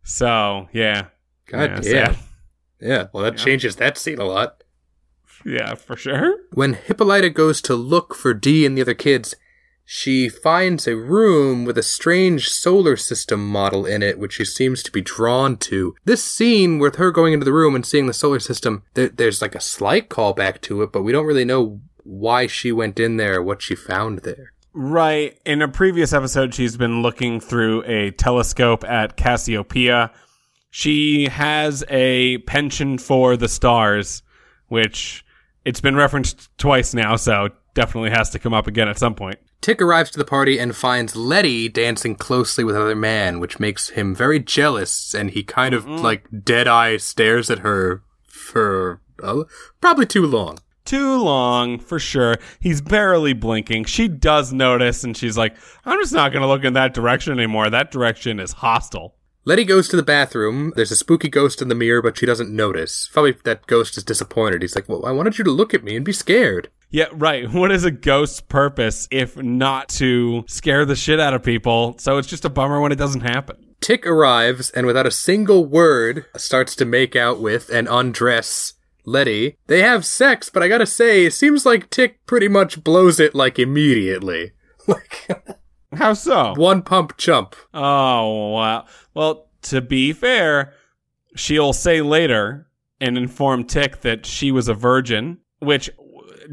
So 0.05 0.69
yeah, 0.73 1.07
God 1.47 1.85
yeah. 1.85 2.15
Yeah. 2.81 3.07
Well, 3.13 3.25
that 3.25 3.39
changes 3.39 3.77
that 3.77 3.99
scene 3.99 4.19
a 4.19 4.25
lot. 4.25 4.63
yeah, 5.45 5.75
for 5.75 5.97
sure. 5.97 6.37
When 6.53 6.75
Hippolyta 6.75 7.31
goes 7.31 7.61
to 7.63 7.75
look 7.75 8.15
for 8.15 8.35
Dee 8.35 8.67
and 8.67 8.77
the 8.77 8.83
other 8.83 8.95
kids, 8.95 9.35
she 9.87 10.29
finds 10.29 10.87
a 10.87 10.97
room 10.97 11.65
with 11.65 11.77
a 11.77 11.83
strange 11.83 12.49
solar 12.49 12.97
system 12.97 13.47
model 13.47 13.85
in 13.85 14.03
it, 14.03 14.19
which 14.19 14.35
she 14.35 14.45
seems 14.45 14.83
to 14.83 14.93
be 14.93 15.03
drawn 15.03 15.57
to. 15.59 15.95
This 16.05 16.25
scene 16.25 16.79
with 16.79 16.97
her 16.97 17.11
going 17.11 17.33
into 17.33 17.45
the 17.45 17.53
room 17.53 17.75
and 17.75 17.85
seeing 17.85 18.07
the 18.07 18.13
solar 18.15 18.41
system, 18.41 18.83
there, 18.95 19.09
there's 19.09 19.43
like 19.43 19.55
a 19.55 19.61
slight 19.61 20.09
callback 20.09 20.61
to 20.63 20.83
it, 20.83 20.93
but 20.93 21.03
we 21.03 21.13
don't 21.13 21.27
really 21.27 21.45
know 21.45 21.81
why 22.03 22.47
she 22.47 22.73
went 22.73 22.99
in 22.99 23.17
there, 23.19 23.43
what 23.43 23.63
she 23.63 23.75
found 23.75 24.21
there. 24.21 24.54
Right. 24.75 25.39
In 25.47 25.63
a 25.63 25.69
previous 25.69 26.13
episode, 26.13 26.53
she's 26.53 26.77
been 26.77 27.01
looking 27.01 27.39
through 27.39 27.85
a 27.85 28.11
telescope 28.11 28.85
at 28.85 29.17
Cassiopeia. 29.17 30.11
She 30.71 31.29
has 31.29 31.85
a 31.89 32.39
penchant 32.39 33.01
for 33.01 33.37
the 33.37 33.47
stars, 33.47 34.25
which 34.67 35.25
it's 35.65 35.81
been 35.81 35.95
referenced 35.95 36.51
twice 36.59 36.93
now, 36.93 37.15
so 37.15 37.51
definitely 37.75 38.11
has 38.11 38.31
to 38.31 38.41
come 38.41 38.53
up 38.53 38.67
again 38.67 38.89
at 38.89 38.99
some 38.99 39.15
point. 39.15 39.39
Tick 39.61 39.81
arrives 39.81 40.11
to 40.11 40.19
the 40.19 40.25
party 40.25 40.59
and 40.59 40.75
finds 40.75 41.15
Letty 41.15 41.69
dancing 41.69 42.17
closely 42.17 42.65
with 42.65 42.75
another 42.75 42.97
man, 42.97 43.39
which 43.39 43.61
makes 43.61 43.91
him 43.91 44.13
very 44.13 44.41
jealous, 44.41 45.15
and 45.15 45.31
he 45.31 45.45
kind 45.45 45.73
of 45.73 45.87
like 45.87 46.27
dead 46.43 46.67
eye 46.67 46.97
stares 46.97 47.49
at 47.49 47.61
her 47.61 48.03
for 48.27 49.01
uh, 49.23 49.45
probably 49.81 50.05
too 50.05 50.27
long. 50.27 50.59
Too 50.85 51.17
long, 51.23 51.79
for 51.79 51.99
sure. 51.99 52.37
He's 52.61 52.83
barely 52.83 53.33
blinking. 53.33 53.85
She 53.85 54.07
does 54.07 54.53
notice, 54.53 55.03
and 55.03 55.17
she's 55.17 55.39
like, 55.39 55.57
I'm 55.85 55.99
just 55.99 56.13
not 56.13 56.33
going 56.33 56.43
to 56.43 56.49
look 56.49 56.65
in 56.65 56.75
that 56.75 56.93
direction 56.93 57.33
anymore. 57.33 57.71
That 57.71 57.91
direction 57.91 58.39
is 58.39 58.53
hostile. 58.53 59.15
Letty 59.47 59.65
goes 59.65 59.89
to 59.89 59.97
the 59.97 60.03
bathroom. 60.03 60.73
There's 60.75 60.91
a 60.91 60.97
spooky 60.97 61.29
ghost 61.29 61.61
in 61.61 61.69
the 61.69 61.75
mirror, 61.75 62.01
but 62.01 62.17
she 62.17 62.25
doesn't 62.27 62.55
notice. 62.55 63.11
Probably 63.13 63.33
that 63.45 63.67
ghost 63.67 63.97
is 63.99 64.05
disappointed. 64.05 64.63
He's 64.63 64.75
like, 64.75 64.89
Well, 64.89 65.05
I 65.05 65.11
wanted 65.11 65.37
you 65.37 65.45
to 65.45 65.51
look 65.51 65.75
at 65.75 65.85
me 65.85 65.97
and 65.97 66.05
be 66.05 66.13
scared. 66.13 66.71
Yeah, 66.91 67.09
right. 67.13 67.51
What 67.53 67.71
is 67.71 67.85
a 67.85 67.91
ghost's 67.91 68.41
purpose 68.41 69.07
if 69.11 69.37
not 69.37 69.91
to 69.91 70.45
scare 70.49 70.87
the 70.87 70.97
shit 70.97 71.21
out 71.21 71.35
of 71.35 71.43
people? 71.43 71.97
So 71.99 72.17
it's 72.17 72.29
just 72.29 72.47
a 72.47 72.51
bummer 72.51 72.81
when 72.81 72.93
it 72.93 72.97
doesn't 72.97 73.21
happen. 73.21 73.57
Tick 73.83 74.07
arrives 74.07 74.71
and 74.71 74.87
without 74.87 75.07
a 75.07 75.11
single 75.11 75.67
word 75.67 76.25
starts 76.37 76.75
to 76.77 76.87
make 76.87 77.15
out 77.15 77.39
with 77.39 77.69
and 77.69 77.87
undress 77.91 78.73
Letty. 79.05 79.57
They 79.67 79.83
have 79.83 80.05
sex, 80.05 80.51
but 80.51 80.63
I 80.63 80.69
gotta 80.69 80.87
say, 80.87 81.27
it 81.27 81.33
seems 81.33 81.67
like 81.67 81.91
Tick 81.91 82.25
pretty 82.27 82.49
much 82.49 82.83
blows 82.85 83.21
it 83.21 83.35
like 83.35 83.59
immediately. 83.59 84.53
Like 84.87 85.29
How 85.95 86.13
so? 86.13 86.53
one 86.57 86.83
pump 86.83 87.17
jump. 87.17 87.57
Oh, 87.73 88.51
wow. 88.51 88.85
Well, 89.15 89.49
to 89.63 89.81
be 89.81 90.13
fair, 90.13 90.75
she'll 91.37 91.73
say 91.73 92.03
later 92.03 92.69
and 93.01 93.17
inform 93.17 93.65
Tick 93.65 94.03
that 94.03 94.27
she 94.27 94.53
was 94.53 94.69
a 94.69 94.75
virgin, 94.75 95.39
which 95.61 95.89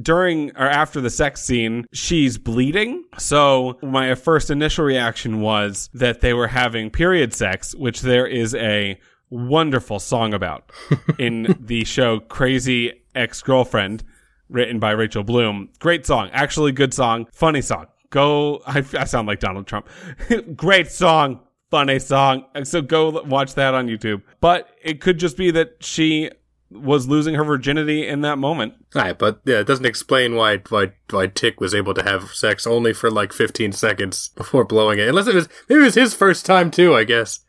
during 0.01 0.51
or 0.55 0.67
after 0.67 1.01
the 1.01 1.09
sex 1.09 1.41
scene, 1.41 1.85
she's 1.91 2.37
bleeding. 2.37 3.03
So 3.17 3.77
my 3.81 4.15
first 4.15 4.49
initial 4.49 4.85
reaction 4.85 5.41
was 5.41 5.89
that 5.93 6.21
they 6.21 6.33
were 6.33 6.47
having 6.47 6.89
period 6.89 7.33
sex, 7.33 7.75
which 7.75 8.01
there 8.01 8.27
is 8.27 8.55
a 8.55 8.97
wonderful 9.31 9.99
song 9.99 10.33
about 10.35 10.71
in 11.17 11.55
the 11.59 11.83
show 11.85 12.19
Crazy 12.19 13.01
Ex 13.15 13.41
Girlfriend, 13.41 14.03
written 14.49 14.79
by 14.79 14.91
Rachel 14.91 15.23
Bloom. 15.23 15.69
Great 15.79 16.05
song. 16.05 16.29
Actually, 16.31 16.71
good 16.73 16.93
song. 16.93 17.27
Funny 17.33 17.61
song. 17.61 17.87
Go. 18.11 18.61
I, 18.67 18.85
I 18.97 19.05
sound 19.05 19.27
like 19.27 19.39
Donald 19.39 19.65
Trump. 19.65 19.87
Great 20.55 20.91
song. 20.91 21.39
Funny 21.71 21.99
song. 21.99 22.45
So 22.63 22.81
go 22.81 23.23
watch 23.23 23.55
that 23.55 23.73
on 23.73 23.87
YouTube. 23.87 24.21
But 24.41 24.67
it 24.83 24.99
could 24.99 25.17
just 25.17 25.37
be 25.37 25.51
that 25.51 25.77
she 25.79 26.29
was 26.69 27.07
losing 27.07 27.35
her 27.35 27.43
virginity 27.43 28.07
in 28.07 28.21
that 28.21 28.37
moment. 28.37 28.73
Alright, 28.95 29.17
but 29.17 29.41
yeah, 29.45 29.59
it 29.59 29.67
doesn't 29.67 29.85
explain 29.85 30.35
why 30.35 30.57
why 30.69 30.93
why 31.09 31.27
Tick 31.27 31.59
was 31.59 31.75
able 31.75 31.93
to 31.93 32.03
have 32.03 32.33
sex 32.33 32.65
only 32.65 32.93
for 32.93 33.11
like 33.11 33.33
15 33.33 33.71
seconds 33.73 34.29
before 34.35 34.63
blowing 34.65 34.99
it. 34.99 35.07
Unless 35.07 35.27
it 35.27 35.35
was 35.35 35.49
maybe 35.69 35.81
it 35.81 35.85
was 35.85 35.95
his 35.95 36.13
first 36.13 36.45
time 36.45 36.71
too, 36.71 36.95
I 36.95 37.03
guess. 37.03 37.41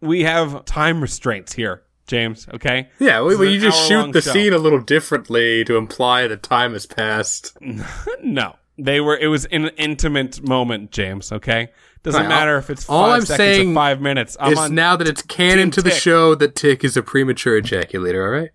We 0.00 0.22
have 0.24 0.64
time 0.64 1.00
restraints 1.00 1.52
here, 1.52 1.82
James. 2.06 2.46
Okay. 2.54 2.88
Yeah, 2.98 3.20
well, 3.20 3.44
you 3.44 3.60
just 3.60 3.86
shoot 3.86 4.12
the 4.12 4.22
show. 4.22 4.32
scene 4.32 4.52
a 4.52 4.58
little 4.58 4.80
differently 4.80 5.64
to 5.64 5.76
imply 5.76 6.26
that 6.26 6.42
time 6.42 6.72
has 6.72 6.86
passed. 6.86 7.56
No, 8.22 8.56
they 8.78 9.00
were. 9.00 9.16
It 9.16 9.28
was 9.28 9.46
an 9.46 9.68
intimate 9.78 10.46
moment, 10.46 10.90
James. 10.90 11.32
Okay. 11.32 11.68
Doesn't 12.02 12.22
Right, 12.22 12.28
matter 12.28 12.56
if 12.58 12.70
it's 12.70 12.88
all 12.88 13.04
five 13.06 13.14
I'm 13.20 13.26
seconds 13.26 13.36
saying 13.56 13.70
or 13.72 13.74
five 13.74 14.00
minutes. 14.00 14.36
I'm 14.40 14.56
on 14.56 14.74
now 14.74 14.96
that 14.96 15.06
it's 15.08 15.22
canon 15.22 15.70
to 15.72 15.82
the 15.82 15.90
Tick. 15.90 15.98
show 16.00 16.34
that 16.34 16.54
Tick 16.54 16.82
is 16.84 16.96
a 16.96 17.02
premature 17.02 17.60
ejaculator, 17.60 18.24
alright? 18.24 18.50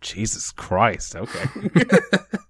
Jesus 0.00 0.50
Christ. 0.52 1.16
Okay. 1.16 1.44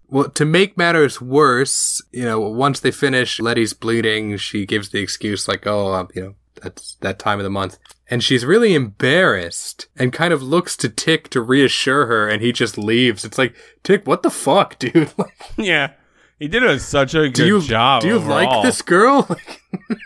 Well, 0.08 0.28
to 0.32 0.44
make 0.44 0.76
matters 0.76 1.22
worse, 1.22 2.02
you 2.12 2.24
know, 2.24 2.38
once 2.38 2.80
they 2.80 2.90
finish, 2.90 3.40
Letty's 3.40 3.72
bleeding. 3.72 4.36
She 4.36 4.66
gives 4.66 4.90
the 4.90 4.98
excuse 5.00 5.48
like, 5.48 5.66
"Oh, 5.66 5.94
um, 5.94 6.08
you 6.14 6.20
know, 6.22 6.34
that's 6.62 6.96
that 7.00 7.18
time 7.18 7.38
of 7.38 7.44
the 7.44 7.50
month," 7.50 7.78
and 8.08 8.22
she's 8.22 8.44
really 8.44 8.74
embarrassed 8.74 9.88
and 9.96 10.12
kind 10.12 10.32
of 10.32 10.42
looks 10.42 10.76
to 10.78 10.88
Tick 10.88 11.28
to 11.30 11.40
reassure 11.40 12.06
her, 12.06 12.28
and 12.28 12.42
he 12.42 12.52
just 12.52 12.78
leaves. 12.78 13.24
It's 13.24 13.38
like, 13.38 13.54
Tick, 13.82 14.06
what 14.06 14.22
the 14.22 14.30
fuck, 14.30 14.78
dude? 14.80 15.12
Like, 15.16 15.34
yeah. 15.56 15.92
He 16.38 16.48
did 16.48 16.64
a, 16.64 16.80
such 16.80 17.14
a 17.14 17.28
good 17.28 17.34
do 17.34 17.46
you 17.46 17.60
job. 17.60 18.02
do 18.02 18.08
you 18.08 18.18
like 18.18 18.64
this 18.64 18.82
girl? 18.82 19.28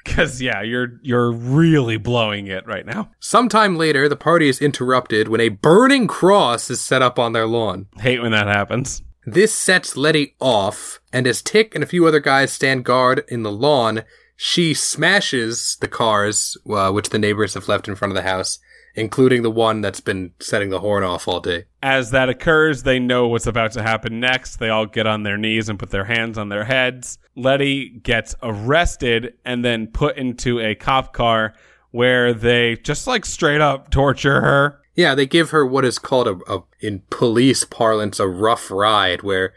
Because 0.05 0.41
yeah, 0.41 0.63
you're 0.63 0.99
you're 1.03 1.31
really 1.33 1.97
blowing 1.97 2.47
it 2.47 2.67
right 2.67 2.87
now. 2.87 3.11
Sometime 3.21 3.77
later, 3.77 4.09
the 4.09 4.17
party 4.17 4.49
is 4.49 4.63
interrupted 4.63 5.29
when 5.29 5.41
a 5.41 5.49
burning 5.49 6.07
cross 6.07 6.71
is 6.71 6.83
set 6.83 7.03
up 7.03 7.19
on 7.19 7.33
their 7.33 7.47
lawn. 7.47 7.87
Hate 7.99 8.23
when 8.23 8.33
that 8.33 8.47
happens. 8.47 9.03
This 9.25 9.53
sets 9.53 9.97
Letty 9.97 10.37
off, 10.41 11.01
and 11.13 11.27
as 11.27 11.43
Tick 11.43 11.75
and 11.75 11.83
a 11.83 11.87
few 11.87 12.07
other 12.07 12.21
guys 12.21 12.53
stand 12.53 12.85
guard 12.85 13.25
in 13.29 13.43
the 13.43 13.51
lawn, 13.51 14.05
she 14.37 14.75
smashes 14.75 15.79
the 15.81 15.89
cars, 15.89 16.57
uh, 16.71 16.91
which 16.93 17.09
the 17.09 17.19
neighbors 17.19 17.55
have 17.55 17.69
left 17.69 17.89
in 17.89 17.97
front 17.97 18.13
of 18.13 18.17
the 18.17 18.29
house, 18.29 18.59
including 18.95 19.43
the 19.43 19.51
one 19.51 19.81
that's 19.81 20.01
been 20.01 20.33
setting 20.41 20.69
the 20.69 20.81
horn 20.81 21.03
off 21.03 21.27
all 21.27 21.41
day. 21.41 21.65
As 21.83 22.11
that 22.11 22.29
occurs, 22.29 22.83
they 22.83 22.99
know 22.99 23.29
what's 23.29 23.47
about 23.47 23.73
to 23.73 23.83
happen 23.83 24.21
next. 24.21 24.57
They 24.57 24.69
all 24.69 24.87
get 24.87 25.07
on 25.07 25.23
their 25.23 25.39
knees 25.39 25.69
and 25.69 25.79
put 25.79 25.91
their 25.91 26.05
hands 26.05 26.37
on 26.37 26.51
their 26.51 26.65
heads. 26.65 27.19
Letty 27.35 27.89
gets 27.89 28.35
arrested 28.43 29.35
and 29.45 29.65
then 29.65 29.87
put 29.87 30.17
into 30.17 30.61
a 30.61 30.75
cop 30.75 31.13
car 31.15 31.55
where 31.91 32.35
they 32.35 32.77
just 32.77 33.07
like 33.07 33.25
straight 33.25 33.63
up 33.63 33.91
torture 33.91 34.43
her. 34.43 34.81
Yeah, 34.95 35.15
they 35.15 35.27
give 35.27 35.51
her 35.51 35.65
what 35.65 35.85
is 35.85 35.99
called 35.99 36.29
a, 36.29 36.39
a 36.53 36.63
in 36.81 37.03
police 37.11 37.65
parlance, 37.65 38.19
a 38.19 38.27
rough 38.27 38.71
ride, 38.71 39.23
where 39.23 39.53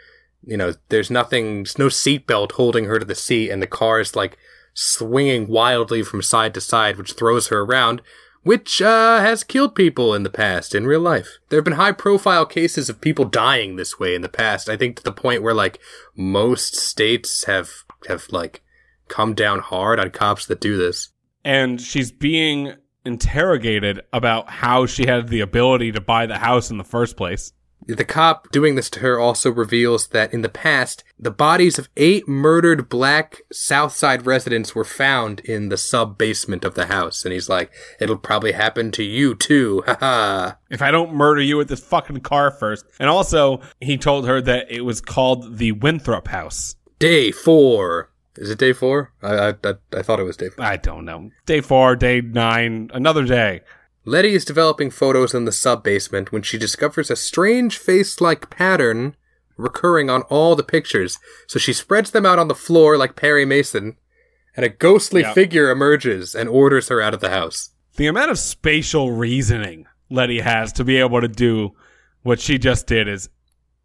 you 0.45 0.57
know 0.57 0.73
there's 0.89 1.09
nothing, 1.09 1.63
there's 1.63 1.77
no 1.77 1.87
seatbelt 1.87 2.53
holding 2.53 2.85
her 2.85 2.99
to 2.99 3.05
the 3.05 3.15
seat, 3.15 3.49
and 3.49 3.61
the 3.61 3.67
car 3.67 4.01
is 4.01 4.17
like 4.17 4.37
swinging 4.73 5.47
wildly 5.47 6.03
from 6.03 6.21
side 6.21 6.53
to 6.53 6.61
side, 6.61 6.97
which 6.97 7.13
throws 7.13 7.47
her 7.47 7.61
around. 7.61 8.01
Which 8.43 8.81
uh, 8.81 9.19
has 9.19 9.43
killed 9.43 9.75
people 9.75 10.15
in 10.15 10.23
the 10.23 10.29
past 10.29 10.73
in 10.73 10.87
real 10.87 11.01
life. 11.01 11.39
There 11.49 11.57
have 11.57 11.65
been 11.65 11.73
high 11.73 11.91
profile 11.91 12.45
cases 12.45 12.89
of 12.89 13.01
people 13.01 13.25
dying 13.25 13.75
this 13.75 13.99
way 13.99 14.15
in 14.15 14.21
the 14.21 14.29
past. 14.29 14.69
I 14.69 14.77
think 14.77 14.95
to 14.95 15.03
the 15.03 15.11
point 15.11 15.43
where 15.43 15.53
like 15.53 15.79
most 16.15 16.75
states 16.75 17.43
have 17.45 17.69
have 18.07 18.27
like 18.31 18.61
come 19.09 19.33
down 19.33 19.59
hard 19.59 19.99
on 19.99 20.11
cops 20.11 20.45
that 20.45 20.61
do 20.61 20.77
this. 20.77 21.09
and 21.43 21.81
she's 21.81 22.11
being 22.11 22.73
interrogated 23.05 24.01
about 24.13 24.49
how 24.49 24.85
she 24.85 25.05
had 25.05 25.29
the 25.29 25.41
ability 25.41 25.91
to 25.91 26.01
buy 26.01 26.25
the 26.25 26.37
house 26.37 26.69
in 26.69 26.77
the 26.77 26.83
first 26.83 27.17
place. 27.17 27.51
The 27.85 28.05
cop 28.05 28.51
doing 28.51 28.75
this 28.75 28.89
to 28.91 28.99
her 28.99 29.19
also 29.19 29.51
reveals 29.51 30.07
that 30.07 30.33
in 30.33 30.41
the 30.41 30.49
past, 30.49 31.03
the 31.17 31.31
bodies 31.31 31.79
of 31.79 31.89
eight 31.97 32.27
murdered 32.27 32.87
black 32.89 33.41
Southside 33.51 34.25
residents 34.25 34.75
were 34.75 34.83
found 34.83 35.39
in 35.41 35.69
the 35.69 35.77
sub 35.77 36.17
basement 36.17 36.63
of 36.63 36.75
the 36.75 36.85
house. 36.85 37.23
And 37.25 37.33
he's 37.33 37.49
like, 37.49 37.71
it'll 37.99 38.17
probably 38.17 38.51
happen 38.51 38.91
to 38.91 39.03
you 39.03 39.33
too. 39.33 39.83
Haha. 39.87 40.53
If 40.69 40.81
I 40.81 40.91
don't 40.91 41.13
murder 41.13 41.41
you 41.41 41.57
with 41.57 41.69
this 41.69 41.79
fucking 41.79 42.21
car 42.21 42.51
first. 42.51 42.85
And 42.99 43.09
also, 43.09 43.61
he 43.79 43.97
told 43.97 44.27
her 44.27 44.39
that 44.41 44.69
it 44.69 44.81
was 44.81 45.01
called 45.01 45.57
the 45.57 45.71
Winthrop 45.71 46.27
House. 46.27 46.75
Day 46.99 47.31
four. 47.31 48.11
Is 48.35 48.49
it 48.49 48.59
day 48.59 48.73
four? 48.73 49.11
I, 49.21 49.35
I, 49.35 49.49
I, 49.49 49.73
I 49.93 50.01
thought 50.01 50.19
it 50.19 50.23
was 50.23 50.37
day 50.37 50.49
four. 50.49 50.63
I 50.63 50.77
don't 50.77 51.05
know. 51.05 51.31
Day 51.45 51.61
four, 51.61 51.95
day 51.95 52.21
nine, 52.21 52.89
another 52.93 53.25
day. 53.25 53.61
Letty 54.05 54.33
is 54.33 54.45
developing 54.45 54.89
photos 54.91 55.33
in 55.33 55.45
the 55.45 55.51
sub 55.51 55.83
basement 55.83 56.31
when 56.31 56.41
she 56.41 56.57
discovers 56.57 57.11
a 57.11 57.15
strange 57.15 57.77
face 57.77 58.21
like 58.21 58.49
pattern 58.49 59.15
recurring 59.57 60.09
on 60.09 60.21
all 60.23 60.55
the 60.55 60.63
pictures. 60.63 61.19
So 61.47 61.59
she 61.59 61.73
spreads 61.73 62.11
them 62.11 62.25
out 62.25 62.39
on 62.39 62.47
the 62.47 62.55
floor 62.55 62.97
like 62.97 63.15
Perry 63.17 63.45
Mason, 63.45 63.97
and 64.55 64.65
a 64.65 64.69
ghostly 64.69 65.21
Yeah. 65.21 65.33
figure 65.33 65.69
emerges 65.69 66.33
and 66.33 66.47
orders 66.49 66.87
her 66.87 67.01
out 67.01 67.13
of 67.13 67.19
the 67.19 67.29
house. 67.29 67.71
The 67.97 68.07
amount 68.07 68.31
of 68.31 68.39
spatial 68.39 69.11
reasoning 69.11 69.85
Letty 70.09 70.39
has 70.39 70.71
to 70.73 70.83
be 70.83 70.97
able 70.97 71.21
to 71.21 71.27
do 71.27 71.71
what 72.23 72.39
she 72.39 72.57
just 72.57 72.87
did 72.87 73.07
is 73.07 73.29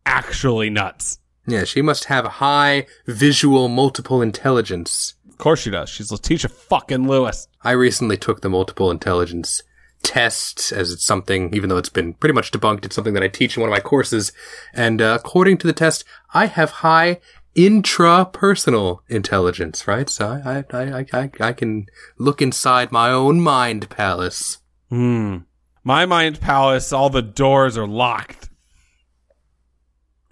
actually 0.06 0.70
nuts. 0.70 1.18
Yeah, 1.46 1.64
she 1.64 1.82
must 1.82 2.04
have 2.04 2.24
high 2.24 2.86
visual 3.06 3.68
multiple 3.68 4.22
intelligence. 4.22 5.14
Of 5.28 5.36
course 5.38 5.60
she 5.60 5.70
does. 5.70 5.90
She's 5.90 6.10
Letitia 6.12 6.48
fucking 6.48 7.06
Lewis. 7.08 7.48
I 7.62 7.72
recently 7.72 8.16
took 8.16 8.40
the 8.40 8.48
multiple 8.48 8.90
intelligence 8.90 9.62
test 10.04 10.70
as 10.70 10.92
it's 10.92 11.04
something, 11.04 11.52
even 11.54 11.68
though 11.68 11.78
it's 11.78 11.88
been 11.88 12.14
pretty 12.14 12.34
much 12.34 12.52
debunked, 12.52 12.84
it's 12.84 12.94
something 12.94 13.14
that 13.14 13.22
I 13.22 13.28
teach 13.28 13.56
in 13.56 13.60
one 13.60 13.70
of 13.70 13.74
my 13.74 13.80
courses. 13.80 14.30
And 14.72 15.02
uh, 15.02 15.18
according 15.18 15.58
to 15.58 15.66
the 15.66 15.72
test, 15.72 16.04
I 16.32 16.46
have 16.46 16.70
high 16.70 17.18
intrapersonal 17.56 19.00
intelligence, 19.08 19.88
right? 19.88 20.08
So 20.08 20.40
I, 20.44 20.64
I, 20.70 20.98
I, 21.00 21.06
I, 21.12 21.30
I 21.40 21.52
can 21.52 21.86
look 22.18 22.42
inside 22.42 22.92
my 22.92 23.10
own 23.10 23.40
mind 23.40 23.90
palace. 23.90 24.58
Hmm. 24.90 25.38
My 25.82 26.06
mind 26.06 26.40
palace, 26.40 26.92
all 26.92 27.10
the 27.10 27.22
doors 27.22 27.76
are 27.76 27.86
locked. 27.86 28.48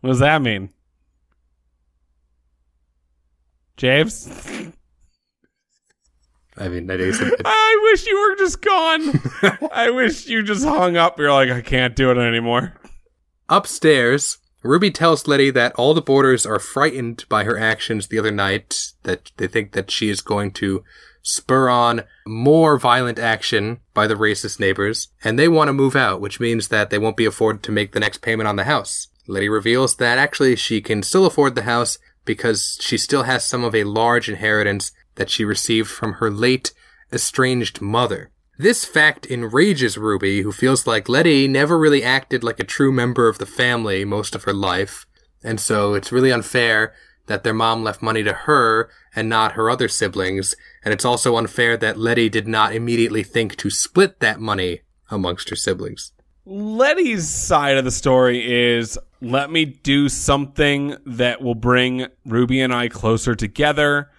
What 0.01 0.11
does 0.11 0.19
that 0.21 0.43
mean? 0.43 0.71
James? 3.77 4.29
I 6.63 6.69
mean, 6.69 6.89
I 6.89 6.97
guess 6.97 7.21
it, 7.21 7.41
I 7.45 7.81
wish 7.91 8.07
you 8.07 8.21
were 8.21 8.37
just 8.37 8.63
gone. 8.63 9.21
I 9.73 9.91
wish 9.91 10.29
you 10.29 10.45
just 10.45 10.65
hung 10.65 10.97
up. 10.97 11.19
You're 11.19 11.33
like, 11.33 11.51
I 11.51 11.61
can't 11.61 11.97
do 11.97 12.13
it 12.13 12.19
anymore. 12.19 12.75
Upstairs, 13.49 14.39
Ruby 14.63 14.93
tells 14.93 15.27
Letty 15.27 15.51
that 15.51 15.75
all 15.75 15.93
the 15.93 16.01
boarders 16.01 16.47
are 16.47 16.61
frightened 16.61 17.25
by 17.29 17.43
her 17.43 17.59
actions 17.59 18.07
the 18.07 18.19
other 18.21 18.31
night, 18.31 18.93
that 19.03 19.33
they 19.39 19.49
think 19.49 19.73
that 19.73 19.91
she 19.91 20.09
is 20.09 20.21
going 20.21 20.53
to 20.53 20.85
spur 21.23 21.69
on 21.69 22.05
more 22.29 22.79
violent 22.79 23.19
action 23.19 23.81
by 23.93 24.07
the 24.07 24.15
racist 24.15 24.61
neighbors, 24.61 25.09
and 25.25 25.37
they 25.37 25.49
want 25.49 25.69
to 25.69 25.73
move 25.73 25.97
out, 25.97 26.21
which 26.21 26.39
means 26.39 26.69
that 26.69 26.91
they 26.91 26.99
won't 26.99 27.17
be 27.17 27.27
afforded 27.27 27.65
to 27.65 27.73
make 27.73 27.91
the 27.91 28.01
next 28.01 28.19
payment 28.19 28.47
on 28.47 28.55
the 28.55 28.65
house. 28.65 29.09
Letty 29.27 29.49
reveals 29.49 29.97
that 29.97 30.17
actually 30.17 30.55
she 30.55 30.81
can 30.81 31.03
still 31.03 31.27
afford 31.27 31.57
the 31.57 31.63
house 31.63 31.99
because 32.25 32.79
she 32.81 32.97
still 32.97 33.25
has 33.25 33.45
some 33.45 33.65
of 33.65 33.75
a 33.75 33.83
large 33.83 34.29
inheritance 34.29 34.93
that 35.17 35.31
she 35.31 35.45
received 35.45 35.91
from 35.91 36.15
her 36.15 36.31
late 36.31 36.73
estranged 37.13 37.81
mother. 37.81 38.31
This 38.59 38.85
fact 38.85 39.27
enrages 39.27 39.99
Ruby, 39.99 40.43
who 40.43 40.53
feels 40.53 40.87
like 40.87 41.09
Letty 41.09 41.49
never 41.49 41.79
really 41.79 42.05
acted 42.05 42.45
like 42.45 42.61
a 42.61 42.65
true 42.65 42.93
member 42.93 43.29
of 43.29 43.39
the 43.39 43.47
family 43.47 44.05
most 44.05 44.35
of 44.35 44.45
her 44.45 44.53
life, 44.53 45.07
and 45.43 45.59
so 45.59 45.95
it's 45.95 46.13
really 46.13 46.31
unfair 46.31 46.95
that 47.27 47.45
their 47.45 47.55
mom 47.55 47.83
left 47.83 48.03
money 48.03 48.23
to 48.23 48.33
her 48.33 48.91
and 49.17 49.29
not 49.29 49.53
her 49.53 49.71
other 49.71 49.89
siblings, 49.89 50.55
and 50.85 50.93
it's 50.93 51.05
also 51.05 51.37
unfair 51.37 51.77
that 51.77 51.99
Letty 51.99 52.29
did 52.29 52.47
not 52.47 52.75
immediately 52.75 53.23
think 53.23 53.57
to 53.57 53.71
split 53.71 54.21
that 54.21 54.41
money 54.41 54.83
amongst 55.11 55.51
her 55.51 55.57
siblings. 55.57 56.13
Letty's 56.45 57.29
side 57.29 57.77
of 57.77 57.85
the 57.85 57.91
story 57.91 58.75
is 58.77 58.99
let 59.21 59.51
me 59.51 59.65
do 59.65 60.09
something 60.09 60.97
that 61.07 61.41
will 61.41 61.55
bring 61.55 62.07
Ruby 62.27 62.61
and 62.61 62.75
I 62.75 62.89
closer 62.89 63.35
together. 63.35 64.11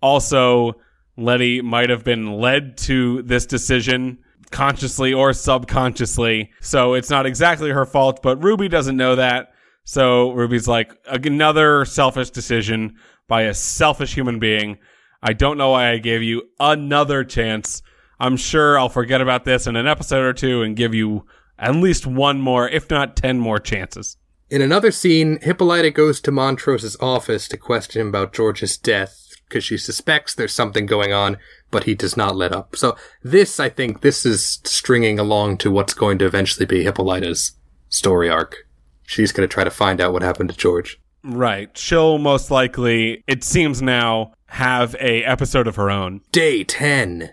Also, 0.00 0.74
Letty 1.16 1.60
might 1.60 1.90
have 1.90 2.04
been 2.04 2.32
led 2.32 2.78
to 2.78 3.22
this 3.22 3.46
decision 3.46 4.18
consciously 4.50 5.12
or 5.12 5.32
subconsciously. 5.32 6.50
So 6.60 6.94
it's 6.94 7.10
not 7.10 7.26
exactly 7.26 7.70
her 7.70 7.84
fault, 7.84 8.20
but 8.22 8.42
Ruby 8.42 8.68
doesn't 8.68 8.96
know 8.96 9.16
that. 9.16 9.52
So 9.84 10.32
Ruby's 10.32 10.68
like 10.68 10.92
another 11.06 11.84
selfish 11.84 12.30
decision 12.30 12.96
by 13.28 13.42
a 13.42 13.54
selfish 13.54 14.14
human 14.14 14.38
being. 14.38 14.78
I 15.22 15.32
don't 15.32 15.58
know 15.58 15.70
why 15.70 15.90
I 15.90 15.98
gave 15.98 16.22
you 16.22 16.42
another 16.58 17.24
chance. 17.24 17.82
I'm 18.18 18.36
sure 18.36 18.78
I'll 18.78 18.88
forget 18.88 19.20
about 19.20 19.44
this 19.44 19.66
in 19.66 19.76
an 19.76 19.86
episode 19.86 20.24
or 20.24 20.32
two 20.32 20.62
and 20.62 20.76
give 20.76 20.94
you 20.94 21.26
at 21.58 21.76
least 21.76 22.06
one 22.06 22.40
more, 22.40 22.68
if 22.68 22.90
not 22.90 23.16
10 23.16 23.38
more 23.38 23.58
chances. 23.58 24.16
In 24.48 24.62
another 24.62 24.90
scene, 24.90 25.38
Hippolyta 25.42 25.90
goes 25.90 26.20
to 26.22 26.32
Montrose's 26.32 26.96
office 27.00 27.46
to 27.48 27.56
question 27.56 28.02
him 28.02 28.08
about 28.08 28.32
George's 28.32 28.76
death 28.76 29.29
because 29.50 29.64
she 29.64 29.76
suspects 29.76 30.34
there's 30.34 30.54
something 30.54 30.86
going 30.86 31.12
on, 31.12 31.36
but 31.70 31.84
he 31.84 31.94
does 31.94 32.16
not 32.16 32.36
let 32.36 32.52
up. 32.52 32.76
So 32.76 32.96
this, 33.22 33.58
I 33.60 33.68
think, 33.68 34.00
this 34.00 34.24
is 34.24 34.60
stringing 34.64 35.18
along 35.18 35.58
to 35.58 35.70
what's 35.70 35.92
going 35.92 36.18
to 36.18 36.26
eventually 36.26 36.64
be 36.64 36.84
Hippolyta's 36.84 37.52
story 37.88 38.30
arc. 38.30 38.56
She's 39.02 39.32
going 39.32 39.46
to 39.46 39.52
try 39.52 39.64
to 39.64 39.70
find 39.70 40.00
out 40.00 40.12
what 40.12 40.22
happened 40.22 40.50
to 40.50 40.56
George. 40.56 41.00
Right. 41.24 41.76
She'll 41.76 42.18
most 42.18 42.50
likely, 42.50 43.24
it 43.26 43.44
seems 43.44 43.82
now, 43.82 44.32
have 44.46 44.94
a 45.00 45.24
episode 45.24 45.66
of 45.66 45.76
her 45.76 45.90
own. 45.90 46.20
Day 46.32 46.64
10. 46.64 47.32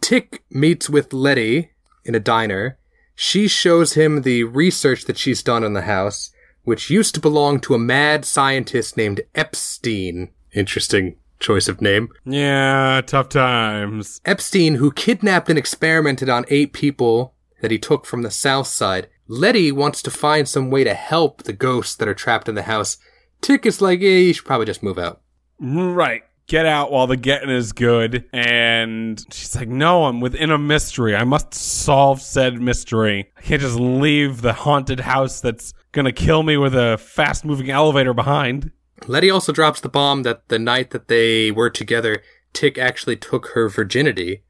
Tick 0.00 0.42
meets 0.50 0.88
with 0.88 1.12
Letty 1.12 1.70
in 2.04 2.14
a 2.14 2.20
diner. 2.20 2.78
She 3.14 3.48
shows 3.48 3.92
him 3.92 4.22
the 4.22 4.44
research 4.44 5.04
that 5.04 5.18
she's 5.18 5.42
done 5.42 5.62
in 5.62 5.74
the 5.74 5.82
house, 5.82 6.30
which 6.64 6.90
used 6.90 7.14
to 7.14 7.20
belong 7.20 7.60
to 7.60 7.74
a 7.74 7.78
mad 7.78 8.24
scientist 8.24 8.96
named 8.96 9.20
Epstein. 9.34 10.30
Interesting 10.52 11.16
choice 11.40 11.66
of 11.66 11.80
name. 11.80 12.08
Yeah, 12.24 13.00
tough 13.04 13.30
times. 13.30 14.20
Epstein, 14.24 14.76
who 14.76 14.92
kidnapped 14.92 15.48
and 15.48 15.58
experimented 15.58 16.28
on 16.28 16.44
eight 16.48 16.72
people 16.72 17.34
that 17.60 17.70
he 17.70 17.78
took 17.78 18.06
from 18.06 18.22
the 18.22 18.30
south 18.30 18.66
side. 18.66 19.08
Letty 19.26 19.72
wants 19.72 20.02
to 20.02 20.10
find 20.10 20.48
some 20.48 20.70
way 20.70 20.84
to 20.84 20.94
help 20.94 21.42
the 21.42 21.52
ghosts 21.52 21.96
that 21.96 22.08
are 22.08 22.14
trapped 22.14 22.48
in 22.48 22.54
the 22.54 22.62
house. 22.62 22.98
Tick 23.40 23.64
is 23.64 23.80
like, 23.80 24.00
yeah, 24.00 24.10
you 24.10 24.32
should 24.32 24.44
probably 24.44 24.66
just 24.66 24.82
move 24.82 24.98
out. 24.98 25.22
Right. 25.58 26.22
Get 26.46 26.66
out 26.66 26.90
while 26.90 27.06
the 27.06 27.16
getting 27.16 27.48
is 27.48 27.72
good. 27.72 28.28
And 28.32 29.24
she's 29.32 29.54
like, 29.54 29.68
no, 29.68 30.06
I'm 30.06 30.20
within 30.20 30.50
a 30.50 30.58
mystery. 30.58 31.14
I 31.14 31.22
must 31.22 31.54
solve 31.54 32.20
said 32.20 32.60
mystery. 32.60 33.30
I 33.36 33.42
can't 33.42 33.62
just 33.62 33.78
leave 33.78 34.42
the 34.42 34.52
haunted 34.52 34.98
house 34.98 35.40
that's 35.40 35.74
gonna 35.92 36.12
kill 36.12 36.42
me 36.42 36.56
with 36.56 36.74
a 36.74 36.98
fast 36.98 37.44
moving 37.44 37.70
elevator 37.70 38.14
behind. 38.14 38.72
Letty 39.06 39.30
also 39.30 39.52
drops 39.52 39.80
the 39.80 39.88
bomb 39.88 40.22
that 40.22 40.48
the 40.48 40.58
night 40.58 40.90
that 40.90 41.08
they 41.08 41.50
were 41.50 41.70
together, 41.70 42.22
Tick 42.52 42.78
actually 42.78 43.16
took 43.16 43.48
her 43.48 43.68
virginity. 43.68 44.42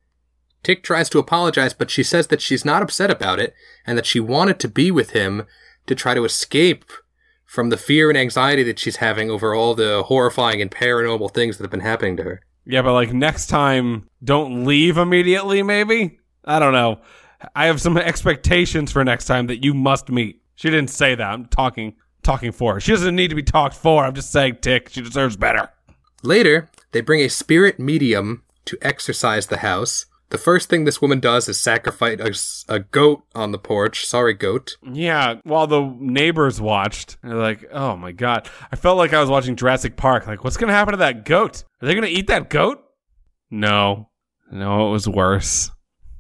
Tick 0.63 0.83
tries 0.83 1.09
to 1.11 1.19
apologize, 1.19 1.73
but 1.73 1.91
she 1.91 2.03
says 2.03 2.27
that 2.27 2.43
she's 2.43 2.65
not 2.65 2.83
upset 2.83 3.11
about 3.11 3.39
it 3.41 3.55
and 3.87 3.97
that 3.97 4.07
she 4.07 4.21
wanted 4.21 4.59
to 4.61 4.69
be 4.69 4.91
with 4.91 5.11
him 5.11 5.47
to 5.87 5.95
try 5.95 6.15
to 6.15 6.25
escape 6.25 6.85
from 7.47 7.71
the 7.71 7.77
fear 7.77 8.11
and 8.11 8.19
anxiety 8.19 8.63
that 8.63 8.79
she's 8.79 8.97
having 8.97 9.31
over 9.31 9.55
all 9.55 9.75
the 9.75 10.05
horrifying 10.07 10.61
and 10.61 10.71
paranormal 10.71 11.33
things 11.33 11.57
that 11.57 11.65
have 11.65 11.71
been 11.71 11.81
happening 11.81 12.17
to 12.17 12.23
her. 12.23 12.41
Yeah, 12.65 12.83
but 12.83 12.93
like 12.93 13.13
next 13.13 13.47
time, 13.47 14.09
don't 14.23 14.65
leave 14.65 14.99
immediately, 14.99 15.63
maybe? 15.63 16.21
I 16.45 16.59
don't 16.59 16.73
know. 16.73 17.01
I 17.57 17.67
have 17.67 17.81
some 17.81 17.97
expectations 17.97 18.93
for 18.93 19.03
next 19.03 19.25
time 19.25 19.47
that 19.47 19.65
you 19.65 19.75
must 19.75 20.11
meet. 20.11 20.43
She 20.55 20.71
didn't 20.71 20.91
say 20.91 21.15
that. 21.15 21.27
I'm 21.27 21.47
talking 21.47 21.97
talking 22.22 22.52
for 22.52 22.74
her. 22.74 22.80
She 22.80 22.92
doesn't 22.92 23.16
need 23.16 23.28
to 23.28 23.35
be 23.35 23.42
talked 23.42 23.74
for. 23.74 24.04
I'm 24.04 24.14
just 24.14 24.30
saying, 24.30 24.59
Tick, 24.61 24.88
she 24.90 25.02
deserves 25.02 25.37
better. 25.37 25.70
Later, 26.22 26.68
they 26.92 27.00
bring 27.00 27.20
a 27.20 27.28
spirit 27.28 27.78
medium 27.78 28.42
to 28.66 28.78
exorcise 28.83 29.46
the 29.46 29.59
house. 29.59 30.06
The 30.30 30.38
first 30.38 30.68
thing 30.68 30.85
this 30.85 31.02
woman 31.02 31.18
does 31.18 31.48
is 31.48 31.61
sacrifice 31.61 32.64
a, 32.68 32.74
a 32.74 32.78
goat 32.80 33.24
on 33.35 33.50
the 33.50 33.59
porch. 33.59 34.06
Sorry, 34.06 34.33
goat. 34.33 34.76
Yeah, 34.83 35.40
while 35.42 35.66
the 35.66 35.92
neighbors 35.98 36.61
watched, 36.61 37.16
they're 37.22 37.35
like, 37.35 37.64
"Oh 37.72 37.96
my 37.96 38.12
god!" 38.12 38.48
I 38.70 38.76
felt 38.76 38.96
like 38.96 39.12
I 39.12 39.20
was 39.20 39.28
watching 39.28 39.56
Jurassic 39.56 39.96
Park. 39.96 40.28
Like, 40.28 40.44
what's 40.44 40.56
gonna 40.56 40.72
happen 40.72 40.92
to 40.92 40.98
that 40.98 41.24
goat? 41.24 41.64
Are 41.83 41.87
they 41.87 41.94
gonna 41.94 42.06
eat 42.06 42.28
that 42.28 42.48
goat? 42.48 42.80
No, 43.50 44.11
no, 44.52 44.87
it 44.87 44.92
was 44.92 45.09
worse. 45.09 45.72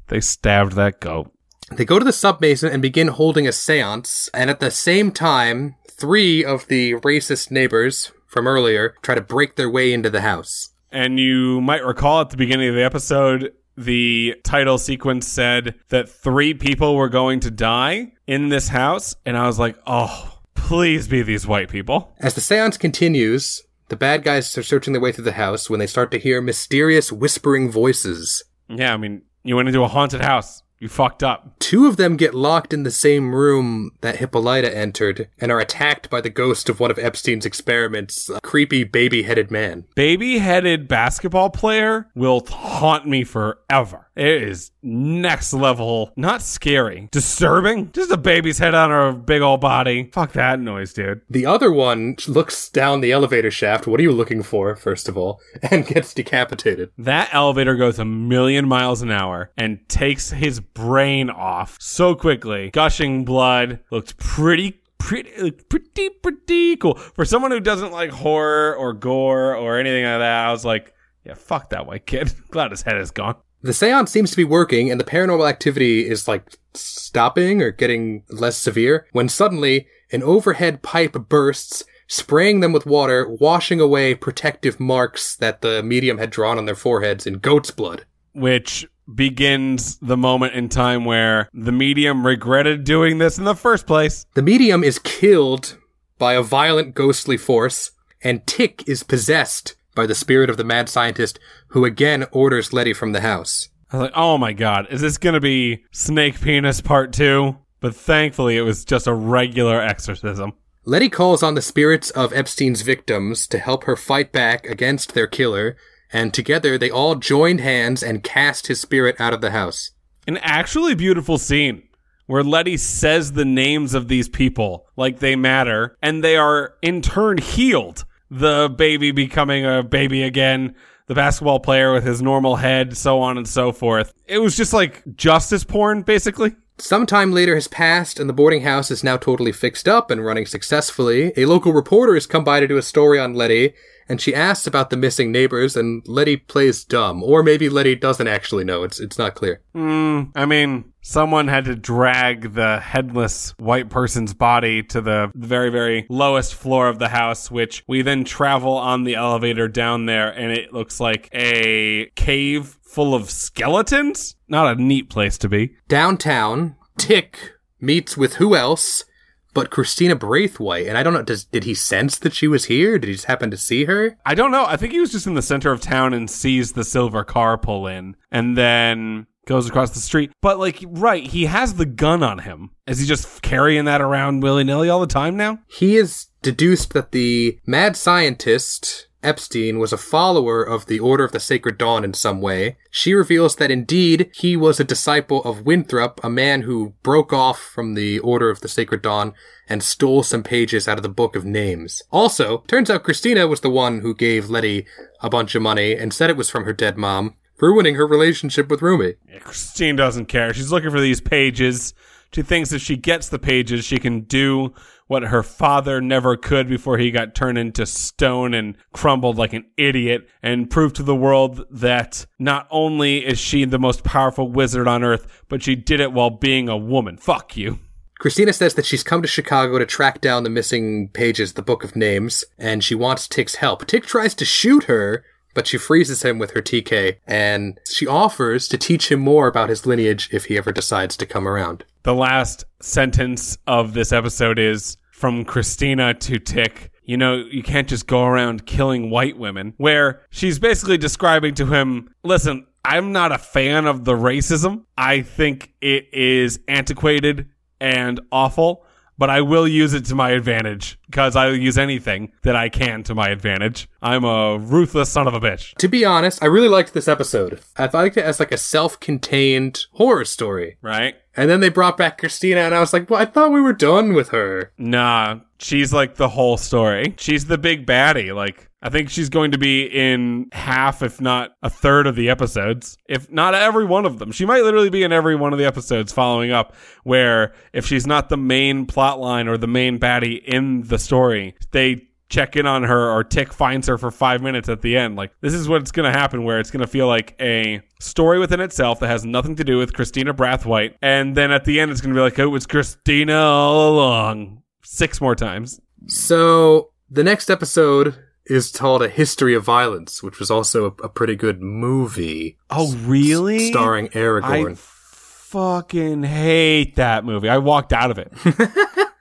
They 0.08 0.20
stabbed 0.20 0.72
that 0.72 0.98
goat. 0.98 1.30
They 1.70 1.84
go 1.84 2.00
to 2.00 2.04
the 2.04 2.12
sub 2.12 2.40
basement 2.40 2.72
and 2.72 2.82
begin 2.82 3.08
holding 3.08 3.46
a 3.46 3.52
seance, 3.52 4.28
and 4.34 4.50
at 4.50 4.58
the 4.58 4.72
same 4.72 5.12
time, 5.12 5.76
three 6.00 6.44
of 6.44 6.66
the 6.68 6.94
racist 6.94 7.50
neighbors 7.50 8.10
from 8.26 8.46
earlier 8.48 8.94
try 9.02 9.14
to 9.14 9.20
break 9.20 9.56
their 9.56 9.70
way 9.70 9.92
into 9.92 10.10
the 10.10 10.22
house. 10.22 10.70
And 10.90 11.20
you 11.20 11.60
might 11.60 11.84
recall 11.84 12.20
at 12.20 12.30
the 12.30 12.36
beginning 12.36 12.70
of 12.70 12.74
the 12.74 12.82
episode, 12.82 13.52
the 13.76 14.34
title 14.42 14.78
sequence 14.78 15.28
said 15.28 15.76
that 15.90 16.08
three 16.08 16.54
people 16.54 16.96
were 16.96 17.08
going 17.08 17.40
to 17.40 17.50
die 17.50 18.12
in 18.26 18.48
this 18.48 18.68
house. 18.68 19.14
And 19.24 19.36
I 19.36 19.46
was 19.46 19.58
like, 19.58 19.76
oh, 19.86 20.40
Please 20.70 21.08
be 21.08 21.22
these 21.22 21.48
white 21.48 21.68
people. 21.68 22.14
As 22.20 22.34
the 22.34 22.40
seance 22.40 22.76
continues, 22.76 23.60
the 23.88 23.96
bad 23.96 24.22
guys 24.22 24.56
are 24.56 24.62
searching 24.62 24.92
their 24.92 25.02
way 25.02 25.10
through 25.10 25.24
the 25.24 25.32
house 25.32 25.68
when 25.68 25.80
they 25.80 25.86
start 25.88 26.12
to 26.12 26.18
hear 26.18 26.40
mysterious 26.40 27.10
whispering 27.10 27.72
voices. 27.72 28.44
Yeah, 28.68 28.94
I 28.94 28.96
mean, 28.96 29.22
you 29.42 29.56
went 29.56 29.66
into 29.66 29.82
a 29.82 29.88
haunted 29.88 30.20
house. 30.20 30.62
You 30.80 30.88
fucked 30.88 31.22
up. 31.22 31.58
Two 31.58 31.86
of 31.86 31.98
them 31.98 32.16
get 32.16 32.34
locked 32.34 32.72
in 32.72 32.84
the 32.84 32.90
same 32.90 33.34
room 33.34 33.90
that 34.00 34.16
Hippolyta 34.16 34.74
entered 34.74 35.28
and 35.38 35.52
are 35.52 35.60
attacked 35.60 36.08
by 36.08 36.22
the 36.22 36.30
ghost 36.30 36.70
of 36.70 36.80
one 36.80 36.90
of 36.90 36.98
Epstein's 36.98 37.44
experiments, 37.44 38.30
a 38.30 38.40
creepy 38.40 38.84
baby 38.84 39.24
headed 39.24 39.50
man. 39.50 39.84
Baby 39.94 40.38
headed 40.38 40.88
basketball 40.88 41.50
player 41.50 42.08
will 42.14 42.42
haunt 42.46 43.06
me 43.06 43.24
forever. 43.24 44.08
It 44.20 44.42
is 44.42 44.70
next 44.82 45.54
level, 45.54 46.12
not 46.14 46.42
scary, 46.42 47.08
disturbing. 47.10 47.90
Just 47.92 48.10
a 48.10 48.18
baby's 48.18 48.58
head 48.58 48.74
on 48.74 48.90
her 48.90 49.12
big 49.12 49.40
old 49.40 49.62
body. 49.62 50.10
Fuck 50.12 50.32
that 50.32 50.60
noise, 50.60 50.92
dude. 50.92 51.22
The 51.30 51.46
other 51.46 51.72
one 51.72 52.16
looks 52.28 52.68
down 52.68 53.00
the 53.00 53.12
elevator 53.12 53.50
shaft. 53.50 53.86
What 53.86 53.98
are 53.98 54.02
you 54.02 54.12
looking 54.12 54.42
for, 54.42 54.76
first 54.76 55.08
of 55.08 55.16
all? 55.16 55.40
And 55.70 55.86
gets 55.86 56.12
decapitated. 56.12 56.90
That 56.98 57.30
elevator 57.32 57.76
goes 57.76 57.98
a 57.98 58.04
million 58.04 58.68
miles 58.68 59.00
an 59.00 59.10
hour 59.10 59.52
and 59.56 59.88
takes 59.88 60.30
his 60.30 60.60
brain 60.60 61.30
off 61.30 61.78
so 61.80 62.14
quickly. 62.14 62.70
Gushing 62.72 63.24
blood. 63.24 63.80
Looked 63.90 64.18
pretty 64.18 64.82
pretty 64.98 65.52
pretty 65.52 66.10
pretty 66.10 66.76
cool. 66.76 66.94
For 66.94 67.24
someone 67.24 67.52
who 67.52 67.60
doesn't 67.60 67.92
like 67.92 68.10
horror 68.10 68.74
or 68.74 68.92
gore 68.92 69.56
or 69.56 69.78
anything 69.78 70.04
like 70.04 70.18
that, 70.18 70.46
I 70.46 70.52
was 70.52 70.64
like, 70.64 70.92
yeah, 71.24 71.34
fuck 71.34 71.70
that 71.70 71.86
white 71.86 72.04
kid. 72.04 72.34
Glad 72.50 72.72
his 72.72 72.82
head 72.82 72.98
is 72.98 73.10
gone. 73.10 73.36
The 73.62 73.72
seance 73.74 74.10
seems 74.10 74.30
to 74.30 74.36
be 74.36 74.44
working 74.44 74.90
and 74.90 74.98
the 74.98 75.04
paranormal 75.04 75.48
activity 75.48 76.08
is 76.08 76.26
like 76.26 76.56
stopping 76.74 77.62
or 77.62 77.70
getting 77.70 78.22
less 78.30 78.56
severe 78.56 79.06
when 79.12 79.28
suddenly 79.28 79.86
an 80.12 80.22
overhead 80.22 80.82
pipe 80.82 81.12
bursts, 81.28 81.84
spraying 82.06 82.60
them 82.60 82.72
with 82.72 82.86
water, 82.86 83.28
washing 83.28 83.80
away 83.80 84.14
protective 84.14 84.80
marks 84.80 85.36
that 85.36 85.60
the 85.60 85.82
medium 85.82 86.18
had 86.18 86.30
drawn 86.30 86.58
on 86.58 86.64
their 86.64 86.74
foreheads 86.74 87.26
in 87.26 87.34
goat's 87.34 87.70
blood. 87.70 88.04
Which 88.32 88.86
begins 89.12 89.98
the 89.98 90.16
moment 90.16 90.54
in 90.54 90.68
time 90.68 91.04
where 91.04 91.48
the 91.52 91.72
medium 91.72 92.26
regretted 92.26 92.84
doing 92.84 93.18
this 93.18 93.38
in 93.38 93.44
the 93.44 93.54
first 93.54 93.86
place. 93.86 94.26
The 94.34 94.42
medium 94.42 94.84
is 94.84 94.98
killed 94.98 95.76
by 96.18 96.34
a 96.34 96.42
violent 96.42 96.94
ghostly 96.94 97.36
force, 97.36 97.90
and 98.22 98.46
Tick 98.46 98.84
is 98.86 99.02
possessed 99.02 99.74
by 99.94 100.06
the 100.06 100.14
spirit 100.14 100.50
of 100.50 100.56
the 100.56 100.64
mad 100.64 100.88
scientist, 100.88 101.38
who 101.68 101.84
again 101.84 102.26
orders 102.32 102.72
Letty 102.72 102.92
from 102.92 103.12
the 103.12 103.20
house. 103.20 103.68
I 103.90 103.96
was 103.96 104.02
like, 104.04 104.12
oh 104.14 104.38
my 104.38 104.52
god, 104.52 104.86
is 104.90 105.00
this 105.00 105.18
gonna 105.18 105.40
be 105.40 105.84
Snake 105.90 106.40
Penis 106.40 106.80
Part 106.80 107.12
2? 107.12 107.56
But 107.80 107.96
thankfully, 107.96 108.56
it 108.56 108.62
was 108.62 108.84
just 108.84 109.06
a 109.06 109.14
regular 109.14 109.80
exorcism. 109.80 110.52
Letty 110.84 111.08
calls 111.08 111.42
on 111.42 111.54
the 111.54 111.62
spirits 111.62 112.10
of 112.10 112.32
Epstein's 112.32 112.82
victims 112.82 113.46
to 113.48 113.58
help 113.58 113.84
her 113.84 113.96
fight 113.96 114.32
back 114.32 114.66
against 114.66 115.14
their 115.14 115.26
killer, 115.26 115.76
and 116.12 116.32
together 116.32 116.78
they 116.78 116.90
all 116.90 117.14
joined 117.16 117.60
hands 117.60 118.02
and 118.02 118.22
cast 118.22 118.66
his 118.66 118.80
spirit 118.80 119.20
out 119.20 119.32
of 119.32 119.40
the 119.40 119.50
house. 119.50 119.90
An 120.26 120.38
actually 120.38 120.94
beautiful 120.94 121.38
scene 121.38 121.82
where 122.26 122.44
Letty 122.44 122.76
says 122.76 123.32
the 123.32 123.44
names 123.44 123.92
of 123.92 124.06
these 124.06 124.28
people 124.28 124.86
like 124.96 125.18
they 125.18 125.34
matter, 125.34 125.96
and 126.00 126.22
they 126.22 126.36
are 126.36 126.74
in 126.80 127.02
turn 127.02 127.38
healed. 127.38 128.04
The 128.30 128.72
baby 128.74 129.10
becoming 129.10 129.66
a 129.66 129.82
baby 129.82 130.22
again, 130.22 130.76
the 131.06 131.14
basketball 131.14 131.60
player 131.60 131.92
with 131.92 132.04
his 132.04 132.22
normal 132.22 132.56
head, 132.56 132.96
so 132.96 133.20
on 133.20 133.36
and 133.36 133.48
so 133.48 133.72
forth. 133.72 134.12
It 134.26 134.38
was 134.38 134.56
just 134.56 134.72
like 134.72 135.02
justice 135.16 135.64
porn, 135.64 136.02
basically. 136.02 136.54
Some 136.80 137.04
time 137.06 137.30
later 137.30 137.54
has 137.54 137.68
passed, 137.68 138.18
and 138.18 138.28
the 138.28 138.34
boarding 138.34 138.62
house 138.62 138.90
is 138.90 139.04
now 139.04 139.16
totally 139.16 139.52
fixed 139.52 139.86
up 139.86 140.10
and 140.10 140.24
running 140.24 140.46
successfully. 140.46 141.32
A 141.36 141.44
local 141.44 141.72
reporter 141.72 142.14
has 142.14 142.26
come 142.26 142.42
by 142.42 142.58
to 142.58 142.66
do 142.66 142.78
a 142.78 142.82
story 142.82 143.18
on 143.18 143.34
Letty, 143.34 143.74
and 144.08 144.20
she 144.20 144.34
asks 144.34 144.66
about 144.66 144.90
the 144.90 144.96
missing 144.96 145.30
neighbors, 145.30 145.76
and 145.76 146.02
Letty 146.08 146.36
plays 146.36 146.82
dumb. 146.84 147.22
Or 147.22 147.42
maybe 147.42 147.68
Letty 147.68 147.94
doesn't 147.94 148.26
actually 148.26 148.64
know. 148.64 148.82
It's, 148.82 148.98
it's 148.98 149.18
not 149.18 149.34
clear. 149.34 149.60
Mm, 149.74 150.32
I 150.34 150.46
mean, 150.46 150.92
someone 151.02 151.48
had 151.48 151.66
to 151.66 151.76
drag 151.76 152.54
the 152.54 152.80
headless 152.80 153.54
white 153.58 153.88
person's 153.88 154.34
body 154.34 154.82
to 154.84 155.00
the 155.00 155.30
very, 155.34 155.70
very 155.70 156.06
lowest 156.08 156.54
floor 156.54 156.88
of 156.88 156.98
the 156.98 157.08
house, 157.08 157.50
which 157.50 157.84
we 157.86 158.02
then 158.02 158.24
travel 158.24 158.72
on 158.72 159.04
the 159.04 159.14
elevator 159.14 159.68
down 159.68 160.06
there, 160.06 160.30
and 160.30 160.50
it 160.50 160.72
looks 160.72 160.98
like 160.98 161.28
a 161.32 162.10
cave 162.16 162.78
full 162.90 163.14
of 163.14 163.30
skeletons. 163.30 164.36
Not 164.48 164.76
a 164.76 164.82
neat 164.82 165.08
place 165.08 165.38
to 165.38 165.48
be. 165.48 165.76
Downtown, 165.88 166.76
Tick 166.98 167.52
meets 167.80 168.16
with 168.16 168.34
who 168.34 168.54
else 168.54 169.04
but 169.52 169.70
Christina 169.70 170.16
Braithwhite. 170.16 170.88
And 170.88 170.96
I 170.96 171.02
don't 171.02 171.12
know, 171.12 171.22
does, 171.22 171.44
did 171.44 171.64
he 171.64 171.74
sense 171.74 172.18
that 172.18 172.34
she 172.34 172.46
was 172.46 172.66
here? 172.66 172.98
Did 172.98 173.08
he 173.08 173.14
just 173.14 173.26
happen 173.26 173.50
to 173.50 173.56
see 173.56 173.84
her? 173.84 174.16
I 174.24 174.34
don't 174.34 174.52
know. 174.52 174.64
I 174.64 174.76
think 174.76 174.92
he 174.92 175.00
was 175.00 175.12
just 175.12 175.26
in 175.26 175.34
the 175.34 175.42
center 175.42 175.72
of 175.72 175.80
town 175.80 176.14
and 176.14 176.30
sees 176.30 176.72
the 176.72 176.84
silver 176.84 177.24
car 177.24 177.58
pull 177.58 177.86
in 177.86 178.16
and 178.30 178.56
then 178.56 179.26
goes 179.46 179.68
across 179.68 179.90
the 179.90 180.00
street. 180.00 180.30
But 180.40 180.58
like, 180.58 180.84
right, 180.86 181.26
he 181.26 181.46
has 181.46 181.74
the 181.74 181.86
gun 181.86 182.22
on 182.22 182.40
him. 182.40 182.70
Is 182.86 183.00
he 183.00 183.06
just 183.06 183.42
carrying 183.42 183.86
that 183.86 184.00
around 184.00 184.42
willy 184.42 184.64
nilly 184.64 184.88
all 184.88 185.00
the 185.00 185.06
time 185.06 185.36
now? 185.36 185.58
He 185.68 185.96
has 185.96 186.28
deduced 186.42 186.92
that 186.92 187.12
the 187.12 187.58
mad 187.66 187.96
scientist 187.96 189.08
Epstein 189.22 189.78
was 189.78 189.92
a 189.92 189.98
follower 189.98 190.62
of 190.62 190.86
the 190.86 190.98
Order 190.98 191.24
of 191.24 191.32
the 191.32 191.40
Sacred 191.40 191.76
Dawn 191.76 192.04
in 192.04 192.14
some 192.14 192.40
way. 192.40 192.76
She 192.90 193.12
reveals 193.12 193.56
that 193.56 193.70
indeed 193.70 194.30
he 194.34 194.56
was 194.56 194.80
a 194.80 194.84
disciple 194.84 195.42
of 195.44 195.66
Winthrop, 195.66 196.20
a 196.24 196.30
man 196.30 196.62
who 196.62 196.94
broke 197.02 197.32
off 197.32 197.60
from 197.60 197.94
the 197.94 198.18
Order 198.20 198.50
of 198.50 198.60
the 198.60 198.68
Sacred 198.68 199.02
Dawn 199.02 199.34
and 199.68 199.82
stole 199.82 200.22
some 200.22 200.42
pages 200.42 200.88
out 200.88 200.98
of 200.98 201.02
the 201.02 201.08
Book 201.08 201.36
of 201.36 201.44
Names. 201.44 202.02
Also, 202.10 202.64
turns 202.66 202.90
out 202.90 203.04
Christina 203.04 203.46
was 203.46 203.60
the 203.60 203.70
one 203.70 204.00
who 204.00 204.14
gave 204.14 204.50
Letty 204.50 204.86
a 205.20 205.30
bunch 205.30 205.54
of 205.54 205.62
money 205.62 205.94
and 205.94 206.12
said 206.12 206.30
it 206.30 206.36
was 206.36 206.50
from 206.50 206.64
her 206.64 206.72
dead 206.72 206.96
mom, 206.96 207.36
ruining 207.60 207.94
her 207.96 208.06
relationship 208.06 208.68
with 208.68 208.82
Ruby. 208.82 209.16
Christine 209.40 209.96
doesn't 209.96 210.26
care. 210.26 210.54
She's 210.54 210.72
looking 210.72 210.90
for 210.90 211.00
these 211.00 211.20
pages. 211.20 211.94
She 212.32 212.42
thinks 212.42 212.72
if 212.72 212.80
she 212.80 212.96
gets 212.96 213.28
the 213.28 213.38
pages, 213.38 213.84
she 213.84 213.98
can 213.98 214.20
do 214.22 214.72
what 215.10 215.24
her 215.24 215.42
father 215.42 216.00
never 216.00 216.36
could 216.36 216.68
before 216.68 216.96
he 216.96 217.10
got 217.10 217.34
turned 217.34 217.58
into 217.58 217.84
stone 217.84 218.54
and 218.54 218.76
crumbled 218.92 219.36
like 219.36 219.52
an 219.52 219.64
idiot 219.76 220.28
and 220.40 220.70
prove 220.70 220.92
to 220.92 221.02
the 221.02 221.16
world 221.16 221.64
that 221.68 222.24
not 222.38 222.68
only 222.70 223.26
is 223.26 223.36
she 223.36 223.64
the 223.64 223.76
most 223.76 224.04
powerful 224.04 224.48
wizard 224.52 224.86
on 224.86 225.02
earth, 225.02 225.42
but 225.48 225.64
she 225.64 225.74
did 225.74 225.98
it 225.98 226.12
while 226.12 226.30
being 226.30 226.68
a 226.68 226.76
woman. 226.76 227.16
Fuck 227.16 227.56
you. 227.56 227.80
Christina 228.20 228.52
says 228.52 228.74
that 228.74 228.86
she's 228.86 229.02
come 229.02 229.20
to 229.20 229.26
Chicago 229.26 229.80
to 229.80 229.84
track 229.84 230.20
down 230.20 230.44
the 230.44 230.48
missing 230.48 231.08
pages, 231.08 231.54
the 231.54 231.62
Book 231.62 231.82
of 231.82 231.96
Names, 231.96 232.44
and 232.56 232.84
she 232.84 232.94
wants 232.94 233.26
Tick's 233.26 233.56
help. 233.56 233.86
Tick 233.86 234.06
tries 234.06 234.36
to 234.36 234.44
shoot 234.44 234.84
her, 234.84 235.24
but 235.54 235.66
she 235.66 235.76
freezes 235.76 236.22
him 236.22 236.38
with 236.38 236.52
her 236.52 236.62
TK, 236.62 237.16
and 237.26 237.80
she 237.84 238.06
offers 238.06 238.68
to 238.68 238.78
teach 238.78 239.10
him 239.10 239.18
more 239.18 239.48
about 239.48 239.70
his 239.70 239.86
lineage 239.86 240.28
if 240.30 240.44
he 240.44 240.56
ever 240.56 240.70
decides 240.70 241.16
to 241.16 241.26
come 241.26 241.48
around. 241.48 241.84
The 242.04 242.14
last 242.14 242.64
sentence 242.80 243.58
of 243.66 243.92
this 243.92 244.12
episode 244.12 244.58
is 244.58 244.96
from 245.20 245.44
Christina 245.44 246.14
to 246.14 246.38
Tick. 246.38 246.90
You 247.04 247.18
know, 247.18 247.36
you 247.36 247.62
can't 247.62 247.86
just 247.86 248.06
go 248.06 248.24
around 248.24 248.64
killing 248.64 249.10
white 249.10 249.38
women. 249.38 249.74
Where 249.76 250.22
she's 250.30 250.58
basically 250.58 250.96
describing 250.96 251.54
to 251.56 251.66
him, 251.66 252.08
listen, 252.24 252.66
I'm 252.86 253.12
not 253.12 253.30
a 253.30 253.36
fan 253.36 253.86
of 253.86 254.06
the 254.06 254.14
racism. 254.14 254.84
I 254.96 255.20
think 255.20 255.74
it 255.82 256.08
is 256.14 256.60
antiquated 256.68 257.50
and 257.82 258.18
awful, 258.32 258.86
but 259.20 259.28
I 259.28 259.42
will 259.42 259.68
use 259.68 259.92
it 259.92 260.06
to 260.06 260.14
my 260.14 260.30
advantage 260.30 260.98
because 261.04 261.36
I 261.36 261.48
will 261.48 261.56
use 261.58 261.76
anything 261.76 262.32
that 262.42 262.56
I 262.56 262.70
can 262.70 263.02
to 263.02 263.14
my 263.14 263.28
advantage. 263.28 263.86
I'm 264.00 264.24
a 264.24 264.56
ruthless 264.56 265.10
son 265.10 265.28
of 265.28 265.34
a 265.34 265.40
bitch. 265.40 265.74
To 265.74 265.88
be 265.88 266.06
honest, 266.06 266.42
I 266.42 266.46
really 266.46 266.68
liked 266.68 266.94
this 266.94 267.06
episode. 267.06 267.60
I 267.76 267.90
liked 267.92 268.16
it 268.16 268.24
as 268.24 268.40
like 268.40 268.50
a 268.50 268.56
self-contained 268.56 269.84
horror 269.92 270.24
story. 270.24 270.78
Right? 270.80 271.16
And 271.36 271.50
then 271.50 271.60
they 271.60 271.68
brought 271.68 271.98
back 271.98 272.16
Christina, 272.16 272.60
and 272.60 272.74
I 272.74 272.80
was 272.80 272.94
like, 272.94 273.10
well, 273.10 273.20
I 273.20 273.26
thought 273.26 273.52
we 273.52 273.60
were 273.60 273.74
done 273.74 274.14
with 274.14 274.30
her. 274.30 274.72
Nah, 274.78 275.40
she's 275.58 275.92
like 275.92 276.16
the 276.16 276.30
whole 276.30 276.56
story. 276.56 277.14
She's 277.18 277.44
the 277.44 277.58
big 277.58 277.86
baddie. 277.86 278.34
Like, 278.34 278.69
I 278.82 278.88
think 278.88 279.10
she's 279.10 279.28
going 279.28 279.50
to 279.52 279.58
be 279.58 279.84
in 279.84 280.48
half, 280.52 281.02
if 281.02 281.20
not 281.20 281.52
a 281.62 281.68
third 281.68 282.06
of 282.06 282.16
the 282.16 282.30
episodes, 282.30 282.96
if 283.08 283.30
not 283.30 283.54
every 283.54 283.84
one 283.84 284.06
of 284.06 284.18
them. 284.18 284.32
She 284.32 284.46
might 284.46 284.62
literally 284.62 284.90
be 284.90 285.02
in 285.02 285.12
every 285.12 285.36
one 285.36 285.52
of 285.52 285.58
the 285.58 285.66
episodes 285.66 286.12
following 286.12 286.50
up, 286.50 286.74
where 287.04 287.52
if 287.72 287.86
she's 287.86 288.06
not 288.06 288.30
the 288.30 288.38
main 288.38 288.86
plot 288.86 289.20
line 289.20 289.48
or 289.48 289.58
the 289.58 289.66
main 289.66 289.98
baddie 289.98 290.42
in 290.42 290.82
the 290.82 290.98
story, 290.98 291.54
they 291.72 292.06
check 292.30 292.56
in 292.56 292.64
on 292.64 292.84
her 292.84 293.10
or 293.10 293.22
Tick 293.24 293.52
finds 293.52 293.86
her 293.88 293.98
for 293.98 294.10
five 294.10 294.40
minutes 294.40 294.68
at 294.68 294.80
the 294.80 294.96
end. 294.96 295.16
Like, 295.16 295.32
this 295.40 295.52
is 295.52 295.68
what's 295.68 295.90
going 295.90 296.10
to 296.10 296.18
happen 296.18 296.44
where 296.44 296.60
it's 296.60 296.70
going 296.70 296.80
to 296.80 296.86
feel 296.86 297.06
like 297.06 297.34
a 297.40 297.82
story 297.98 298.38
within 298.38 298.60
itself 298.60 299.00
that 299.00 299.08
has 299.08 299.26
nothing 299.26 299.56
to 299.56 299.64
do 299.64 299.76
with 299.76 299.92
Christina 299.92 300.32
Braithwhite. 300.32 300.94
And 301.02 301.36
then 301.36 301.50
at 301.50 301.64
the 301.64 301.80
end, 301.80 301.90
it's 301.90 302.00
going 302.00 302.14
to 302.14 302.18
be 302.18 302.22
like, 302.22 302.38
oh, 302.38 302.54
it's 302.54 302.66
Christina 302.66 303.36
all 303.36 303.94
along. 303.94 304.62
Six 304.82 305.20
more 305.20 305.34
times. 305.34 305.80
So 306.06 306.92
the 307.10 307.24
next 307.24 307.50
episode 307.50 308.16
is 308.50 308.70
called 308.72 309.02
A 309.02 309.08
History 309.08 309.54
of 309.54 309.64
Violence, 309.64 310.22
which 310.22 310.38
was 310.38 310.50
also 310.50 310.86
a, 310.86 311.04
a 311.04 311.08
pretty 311.08 311.36
good 311.36 311.62
movie. 311.62 312.58
Oh, 312.68 312.94
really? 312.96 313.70
Starring 313.70 314.08
Aragorn. 314.08 314.72
I 314.72 314.74
fucking 314.74 316.24
hate 316.24 316.96
that 316.96 317.24
movie. 317.24 317.48
I 317.48 317.58
walked 317.58 317.92
out 317.92 318.10
of 318.10 318.18
it. 318.18 318.32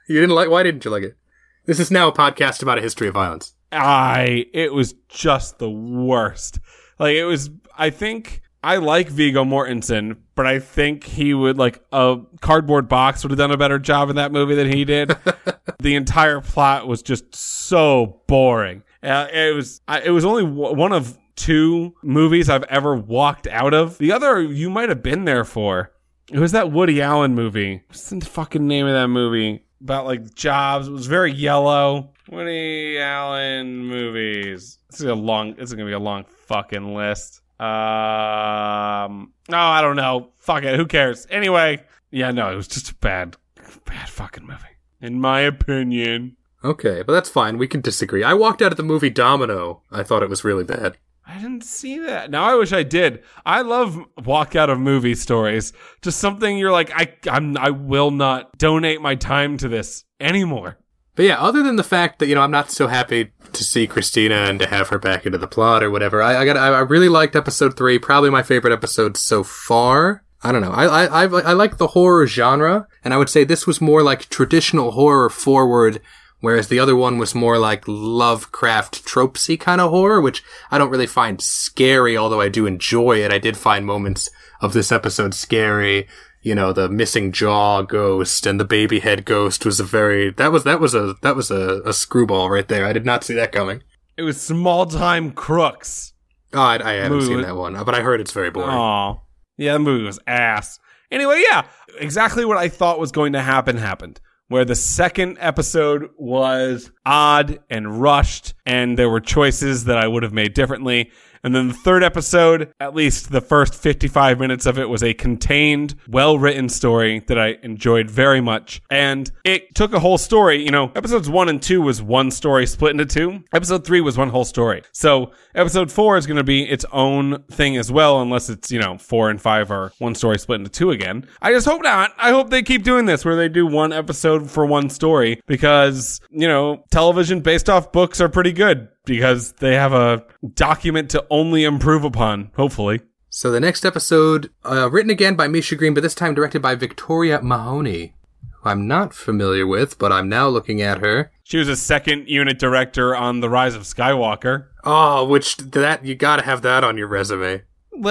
you 0.07 0.19
didn't 0.19 0.35
like? 0.35 0.49
Why 0.49 0.63
didn't 0.63 0.83
you 0.83 0.91
like 0.91 1.03
it? 1.03 1.17
This 1.65 1.79
is 1.79 1.91
now 1.91 2.07
a 2.07 2.11
podcast 2.11 2.63
about 2.63 2.79
a 2.79 2.81
history 2.81 3.07
of 3.07 3.13
violence. 3.13 3.53
I 3.71 4.47
it 4.53 4.73
was 4.73 4.93
just 5.07 5.59
the 5.59 5.69
worst. 5.69 6.59
Like 6.97 7.15
it 7.15 7.25
was 7.25 7.51
I 7.77 7.91
think 7.91 8.41
I 8.63 8.77
like 8.77 9.09
Viggo 9.09 9.45
Mortensen, 9.45 10.17
but 10.35 10.47
I 10.47 10.59
think 10.59 11.03
he 11.03 11.33
would 11.33 11.57
like 11.57 11.83
a 11.91 12.17
cardboard 12.41 12.89
box 12.89 13.23
would 13.23 13.31
have 13.31 13.37
done 13.37 13.51
a 13.51 13.57
better 13.57 13.79
job 13.79 14.09
in 14.09 14.15
that 14.15 14.31
movie 14.31 14.55
than 14.55 14.71
he 14.71 14.85
did. 14.85 15.15
the 15.79 15.95
entire 15.95 16.41
plot 16.41 16.87
was 16.87 17.03
just 17.03 17.35
so 17.35 18.21
boring. 18.27 18.83
Uh, 19.01 19.27
it 19.33 19.55
was 19.55 19.81
I, 19.87 20.01
it 20.01 20.09
was 20.09 20.25
only 20.25 20.43
w- 20.43 20.75
one 20.75 20.91
of 20.91 21.17
two 21.35 21.95
movies 22.03 22.49
I've 22.49 22.63
ever 22.65 22.95
walked 22.95 23.47
out 23.47 23.73
of. 23.73 23.97
The 23.97 24.11
other 24.11 24.41
you 24.41 24.69
might 24.69 24.89
have 24.89 25.01
been 25.01 25.25
there 25.25 25.45
for. 25.45 25.91
It 26.31 26.37
was 26.39 26.51
that 26.51 26.71
Woody 26.71 27.01
Allen 27.01 27.33
movie. 27.33 27.81
What's 27.87 28.09
the 28.09 28.19
fucking 28.21 28.67
name 28.67 28.85
of 28.85 28.93
that 28.93 29.07
movie? 29.07 29.63
About 29.81 30.05
like 30.05 30.35
jobs. 30.35 30.87
It 30.87 30.91
was 30.91 31.07
very 31.07 31.31
yellow. 31.31 32.11
Woody 32.29 32.99
Allen 32.99 33.85
movies. 33.85 34.77
This 34.91 34.99
is 34.99 35.05
a 35.07 35.15
long. 35.15 35.55
Is 35.55 35.71
gonna 35.73 35.85
be 35.85 35.93
a 35.93 35.99
long 35.99 36.25
fucking 36.47 36.93
list. 36.93 37.41
Um. 37.59 39.33
No, 39.49 39.57
I 39.57 39.81
don't 39.81 39.95
know. 39.95 40.29
Fuck 40.39 40.63
it. 40.63 40.75
Who 40.75 40.85
cares? 40.85 41.25
Anyway. 41.29 41.83
Yeah. 42.11 42.31
No, 42.31 42.51
it 42.51 42.55
was 42.55 42.67
just 42.67 42.91
a 42.91 42.95
bad, 42.95 43.37
bad 43.85 44.09
fucking 44.09 44.45
movie, 44.45 44.77
in 45.01 45.19
my 45.19 45.39
opinion. 45.41 46.35
Okay, 46.63 47.03
but 47.03 47.13
that's 47.13 47.29
fine. 47.29 47.57
We 47.57 47.67
can 47.67 47.81
disagree. 47.81 48.23
I 48.23 48.33
walked 48.33 48.61
out 48.61 48.71
of 48.71 48.77
the 48.77 48.83
movie 48.83 49.09
Domino. 49.09 49.83
I 49.91 50.03
thought 50.03 50.23
it 50.23 50.29
was 50.29 50.43
really 50.43 50.63
bad. 50.63 50.97
I 51.25 51.35
didn't 51.35 51.63
see 51.63 51.99
that. 51.99 52.31
Now 52.31 52.43
I 52.43 52.55
wish 52.55 52.73
I 52.73 52.81
did. 52.83 53.23
I 53.45 53.61
love 53.61 53.97
walk 54.25 54.55
out 54.55 54.69
of 54.69 54.79
movie 54.79 55.13
stories. 55.13 55.73
Just 56.01 56.19
something 56.19 56.57
you're 56.57 56.71
like, 56.71 56.91
I, 56.93 57.13
I'm, 57.29 57.55
I 57.55 57.69
will 57.69 58.09
not 58.09 58.57
donate 58.57 58.99
my 58.99 59.13
time 59.15 59.57
to 59.59 59.67
this 59.67 60.05
anymore. 60.19 60.79
But 61.15 61.25
yeah, 61.25 61.39
other 61.39 61.61
than 61.61 61.75
the 61.75 61.83
fact 61.83 62.19
that 62.19 62.27
you 62.27 62.35
know 62.35 62.41
I'm 62.41 62.49
not 62.49 62.71
so 62.71 62.87
happy 62.87 63.31
to 63.51 63.63
see 63.63 63.87
Christina 63.87 64.35
and 64.35 64.59
to 64.59 64.67
have 64.67 64.87
her 64.87 64.97
back 64.97 65.25
into 65.25 65.37
the 65.37 65.47
plot 65.47 65.83
or 65.83 65.91
whatever, 65.91 66.21
I, 66.21 66.37
I 66.37 66.45
got 66.45 66.57
I 66.57 66.79
really 66.79 67.09
liked 67.09 67.35
episode 67.35 67.75
three. 67.75 67.99
Probably 67.99 68.29
my 68.29 68.41
favorite 68.41 68.73
episode 68.73 69.17
so 69.17 69.43
far. 69.43 70.23
I 70.41 70.53
don't 70.53 70.61
know. 70.61 70.71
I, 70.71 70.85
I 70.85 71.23
I 71.23 71.23
I 71.25 71.53
like 71.53 71.77
the 71.77 71.87
horror 71.87 72.25
genre, 72.25 72.87
and 73.03 73.13
I 73.13 73.17
would 73.17 73.29
say 73.29 73.43
this 73.43 73.67
was 73.67 73.81
more 73.81 74.01
like 74.01 74.29
traditional 74.29 74.91
horror 74.91 75.29
forward, 75.29 76.01
whereas 76.41 76.67
the 76.67 76.79
other 76.79 76.95
one 76.95 77.17
was 77.17 77.33
more 77.35 77.57
like 77.57 77.83
Lovecraft 77.87 79.05
tropesy 79.05 79.59
kind 79.59 79.81
of 79.81 79.89
horror, 79.91 80.21
which 80.21 80.43
I 80.71 80.77
don't 80.77 80.89
really 80.89 81.07
find 81.07 81.41
scary. 81.41 82.15
Although 82.17 82.41
I 82.41 82.49
do 82.49 82.65
enjoy 82.65 83.23
it, 83.23 83.31
I 83.31 83.37
did 83.39 83.57
find 83.57 83.85
moments 83.85 84.29
of 84.61 84.73
this 84.73 84.91
episode 84.91 85.33
scary 85.33 86.07
you 86.41 86.55
know 86.55 86.71
the 86.71 86.87
missing 86.87 87.33
jaw 87.33 87.81
ghost 87.81 88.45
and 88.45 88.59
the 88.61 88.65
baby 88.65 88.99
head 88.99 89.25
ghost 89.25 89.65
was 89.65 89.79
a 89.81 89.83
very 89.83 90.31
that 90.31 90.53
was 90.53 90.63
that 90.63 90.79
was 90.79 90.95
a 90.95 91.15
that 91.21 91.35
was 91.35 91.51
a, 91.51 91.81
a 91.85 91.91
screwball 91.91 92.49
right 92.49 92.69
there 92.69 92.85
i 92.85 92.93
did 92.93 93.05
not 93.05 93.25
see 93.25 93.33
that 93.33 93.51
coming 93.51 93.81
It 94.17 94.21
was 94.23 94.39
small 94.39 94.85
time 94.85 95.31
crooks. 95.31 96.13
oh 96.53 96.59
i, 96.61 96.75
I 96.81 96.93
haven't 96.93 97.17
Movie. 97.19 97.25
seen 97.27 97.41
that 97.41 97.57
one 97.57 97.73
but 97.83 97.93
i 97.93 97.99
heard 98.01 98.21
it's 98.21 98.31
very 98.31 98.49
boring 98.51 98.69
Oh, 98.69 99.21
yeah, 99.57 99.73
the 99.73 99.79
movie 99.79 100.05
was 100.05 100.19
ass. 100.27 100.79
Anyway, 101.11 101.41
yeah, 101.49 101.63
exactly 101.99 102.45
what 102.45 102.57
I 102.57 102.69
thought 102.69 102.99
was 102.99 103.11
going 103.11 103.33
to 103.33 103.41
happen 103.41 103.75
happened. 103.75 104.21
Where 104.49 104.65
the 104.65 104.73
second 104.73 105.37
episode 105.39 106.09
was 106.17 106.89
odd 107.05 107.59
and 107.69 108.01
rushed, 108.01 108.55
and 108.65 108.97
there 108.97 109.07
were 109.07 109.19
choices 109.19 109.85
that 109.85 109.99
I 109.99 110.07
would 110.07 110.23
have 110.23 110.33
made 110.33 110.55
differently. 110.55 111.11
And 111.43 111.55
then 111.55 111.67
the 111.67 111.73
third 111.73 112.03
episode, 112.03 112.73
at 112.79 112.95
least 112.95 113.31
the 113.31 113.41
first 113.41 113.75
55 113.75 114.39
minutes 114.39 114.65
of 114.65 114.77
it 114.77 114.89
was 114.89 115.03
a 115.03 115.13
contained, 115.13 115.95
well 116.07 116.37
written 116.37 116.69
story 116.69 117.19
that 117.27 117.39
I 117.39 117.57
enjoyed 117.63 118.09
very 118.09 118.41
much. 118.41 118.81
And 118.89 119.31
it 119.43 119.75
took 119.75 119.93
a 119.93 119.99
whole 119.99 120.17
story. 120.17 120.63
You 120.63 120.71
know, 120.71 120.91
episodes 120.95 121.29
one 121.29 121.49
and 121.49 121.61
two 121.61 121.81
was 121.81 122.01
one 122.01 122.31
story 122.31 122.65
split 122.65 122.91
into 122.91 123.05
two. 123.05 123.43
Episode 123.53 123.85
three 123.85 124.01
was 124.01 124.17
one 124.17 124.29
whole 124.29 124.45
story. 124.45 124.83
So 124.91 125.31
episode 125.55 125.91
four 125.91 126.17
is 126.17 126.27
going 126.27 126.37
to 126.37 126.43
be 126.43 126.63
its 126.63 126.85
own 126.91 127.43
thing 127.43 127.77
as 127.77 127.91
well, 127.91 128.21
unless 128.21 128.49
it's, 128.49 128.71
you 128.71 128.79
know, 128.79 128.97
four 128.97 129.29
and 129.29 129.41
five 129.41 129.71
are 129.71 129.91
one 129.99 130.15
story 130.15 130.39
split 130.39 130.59
into 130.59 130.69
two 130.69 130.91
again. 130.91 131.27
I 131.41 131.51
just 131.51 131.67
hope 131.67 131.81
not. 131.83 132.11
I 132.17 132.31
hope 132.31 132.49
they 132.49 132.63
keep 132.63 132.83
doing 132.83 133.05
this 133.05 133.25
where 133.25 133.35
they 133.35 133.49
do 133.49 133.65
one 133.65 133.93
episode 133.93 134.49
for 134.49 134.65
one 134.65 134.89
story 134.89 135.41
because, 135.47 136.19
you 136.29 136.47
know, 136.47 136.83
television 136.91 137.41
based 137.41 137.69
off 137.69 137.91
books 137.91 138.19
are 138.21 138.29
pretty 138.29 138.51
good 138.51 138.89
because 139.15 139.51
they 139.53 139.73
have 139.75 139.93
a 139.93 140.23
document 140.53 141.09
to 141.11 141.25
only 141.29 141.63
improve 141.63 142.03
upon, 142.03 142.51
hopefully. 142.55 143.01
so 143.29 143.51
the 143.51 143.59
next 143.59 143.85
episode 143.85 144.49
uh, 144.65 144.89
written 144.91 145.09
again 145.11 145.35
by 145.35 145.47
misha 145.47 145.75
green 145.75 145.93
but 145.93 146.01
this 146.01 146.15
time 146.15 146.33
directed 146.33 146.61
by 146.61 146.75
victoria 146.75 147.41
mahoney 147.41 148.13
who 148.61 148.69
i'm 148.69 148.87
not 148.87 149.13
familiar 149.13 149.67
with 149.67 149.97
but 149.99 150.11
i'm 150.11 150.27
now 150.29 150.47
looking 150.47 150.81
at 150.81 150.97
her 150.99 151.31
She 151.43 151.57
was 151.57 151.67
a 151.67 151.75
second 151.75 152.27
unit 152.27 152.57
director 152.59 153.15
on 153.15 153.39
The 153.41 153.49
Rise 153.49 153.75
of 153.75 153.83
Skywalker. 153.83 154.67
oh 154.83 155.25
which 155.25 155.57
that 155.57 156.05
you 156.05 156.15
gotta 156.15 156.43
have 156.43 156.61
that 156.63 156.83
on 156.83 156.97
your 156.97 157.07
resume 157.07 157.63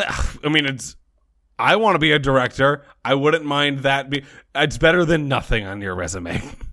I 0.45 0.49
mean, 0.51 0.67
it's. 0.67 0.97
I 1.59 1.77
want 1.77 1.95
to 1.95 1.99
be 1.99 2.13
a 2.13 2.19
director. 2.19 2.85
I 3.05 3.15
wouldn't 3.15 3.45
mind 3.45 3.79
that. 3.81 4.11
Be, 4.11 4.23
it's 4.55 4.77
better 4.77 5.05
than 5.07 5.29
nothing 5.29 5.67
on 5.67 5.81
your 5.81 5.95
resume. 5.95 6.43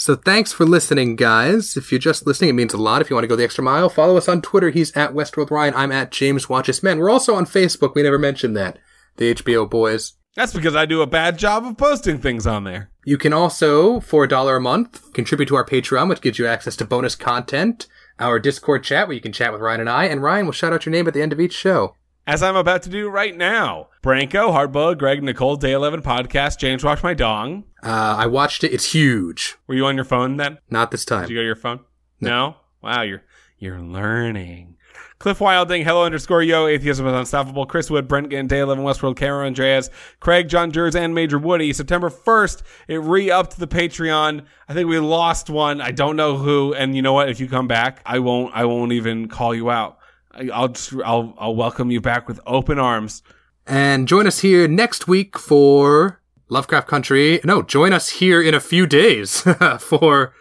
So 0.00 0.16
thanks 0.16 0.50
for 0.50 0.64
listening, 0.64 1.14
guys. 1.14 1.76
If 1.76 1.92
you're 1.92 1.98
just 1.98 2.26
listening, 2.26 2.48
it 2.48 2.54
means 2.54 2.72
a 2.72 2.78
lot. 2.78 3.02
If 3.02 3.10
you 3.10 3.16
want 3.16 3.24
to 3.24 3.28
go 3.28 3.36
the 3.36 3.44
extra 3.44 3.62
mile, 3.62 3.90
follow 3.90 4.16
us 4.16 4.30
on 4.30 4.40
Twitter. 4.40 4.70
He's 4.70 4.96
at 4.96 5.12
Westworld 5.12 5.50
Ryan. 5.50 5.74
I'm 5.74 5.92
at 5.92 6.10
James 6.10 6.48
Watches 6.48 6.82
Men. 6.82 6.98
We're 6.98 7.10
also 7.10 7.34
on 7.34 7.44
Facebook. 7.44 7.94
We 7.94 8.02
never 8.02 8.18
mentioned 8.18 8.56
that. 8.56 8.78
The 9.18 9.34
HBO 9.34 9.68
Boys. 9.68 10.14
That's 10.34 10.54
because 10.54 10.74
I 10.74 10.86
do 10.86 11.02
a 11.02 11.06
bad 11.06 11.36
job 11.36 11.66
of 11.66 11.76
posting 11.76 12.18
things 12.18 12.46
on 12.46 12.64
there. 12.64 12.90
You 13.04 13.18
can 13.18 13.34
also, 13.34 14.00
for 14.00 14.24
a 14.24 14.28
dollar 14.28 14.56
a 14.56 14.60
month, 14.60 15.12
contribute 15.12 15.48
to 15.48 15.56
our 15.56 15.66
Patreon, 15.66 16.08
which 16.08 16.22
gives 16.22 16.38
you 16.38 16.46
access 16.46 16.76
to 16.76 16.86
bonus 16.86 17.14
content, 17.14 17.86
our 18.18 18.38
Discord 18.38 18.82
chat 18.82 19.06
where 19.06 19.14
you 19.14 19.20
can 19.20 19.32
chat 19.32 19.52
with 19.52 19.60
Ryan 19.60 19.80
and 19.80 19.90
I, 19.90 20.06
and 20.06 20.22
Ryan 20.22 20.46
will 20.46 20.54
shout 20.54 20.72
out 20.72 20.86
your 20.86 20.92
name 20.92 21.08
at 21.08 21.12
the 21.12 21.20
end 21.20 21.34
of 21.34 21.40
each 21.40 21.52
show. 21.52 21.94
As 22.26 22.42
I'm 22.42 22.56
about 22.56 22.82
to 22.82 22.90
do 22.90 23.08
right 23.08 23.36
now. 23.36 23.88
Branko, 24.02 24.50
Hardbug, 24.52 24.98
Greg, 24.98 25.22
Nicole, 25.22 25.56
Day 25.56 25.72
11 25.72 26.02
podcast, 26.02 26.58
James 26.58 26.84
Watch 26.84 27.02
My 27.02 27.14
Dong. 27.14 27.64
Uh, 27.82 28.16
I 28.18 28.26
watched 28.26 28.62
it. 28.62 28.72
It's 28.72 28.92
huge. 28.92 29.56
Were 29.66 29.74
you 29.74 29.86
on 29.86 29.96
your 29.96 30.04
phone 30.04 30.36
then? 30.36 30.58
Not 30.68 30.90
this 30.90 31.04
time. 31.04 31.22
Did 31.22 31.30
you 31.30 31.36
go 31.36 31.42
to 31.42 31.46
your 31.46 31.56
phone? 31.56 31.80
No. 32.20 32.56
Wow, 32.82 33.02
you're 33.02 33.22
you're 33.58 33.80
learning. 33.80 34.76
Cliff 35.18 35.38
Wilding, 35.38 35.84
hello 35.84 36.04
underscore 36.04 36.42
yo, 36.42 36.66
atheism 36.66 37.06
is 37.06 37.12
unstoppable. 37.12 37.66
Chris 37.66 37.90
Wood, 37.90 38.08
Brent 38.08 38.30
Gann, 38.30 38.46
Day 38.46 38.60
11 38.60 38.82
Westworld, 38.82 39.16
Cameron 39.16 39.48
Andreas, 39.48 39.90
Craig, 40.18 40.48
John 40.48 40.72
Jers, 40.72 40.96
and 40.96 41.14
Major 41.14 41.38
Woody. 41.38 41.74
September 41.74 42.08
1st, 42.08 42.62
it 42.88 43.02
re-upped 43.02 43.58
the 43.58 43.66
Patreon. 43.66 44.46
I 44.66 44.72
think 44.72 44.88
we 44.88 44.98
lost 44.98 45.50
one. 45.50 45.82
I 45.82 45.90
don't 45.90 46.16
know 46.16 46.38
who. 46.38 46.72
And 46.72 46.96
you 46.96 47.02
know 47.02 47.12
what? 47.12 47.28
If 47.28 47.38
you 47.38 47.48
come 47.48 47.68
back, 47.68 48.00
I 48.06 48.18
won't, 48.18 48.54
I 48.54 48.64
won't 48.64 48.92
even 48.92 49.28
call 49.28 49.54
you 49.54 49.70
out. 49.70 49.98
I'll 50.32 50.68
just, 50.68 50.92
I'll, 51.04 51.34
I'll 51.38 51.56
welcome 51.56 51.90
you 51.90 52.00
back 52.00 52.28
with 52.28 52.40
open 52.46 52.78
arms. 52.78 53.22
And 53.66 54.08
join 54.08 54.26
us 54.26 54.40
here 54.40 54.66
next 54.66 55.06
week 55.06 55.38
for 55.38 56.20
Lovecraft 56.48 56.88
Country. 56.88 57.40
No, 57.44 57.62
join 57.62 57.92
us 57.92 58.08
here 58.08 58.42
in 58.42 58.54
a 58.54 58.60
few 58.60 58.86
days 58.86 59.40
for 59.78 60.34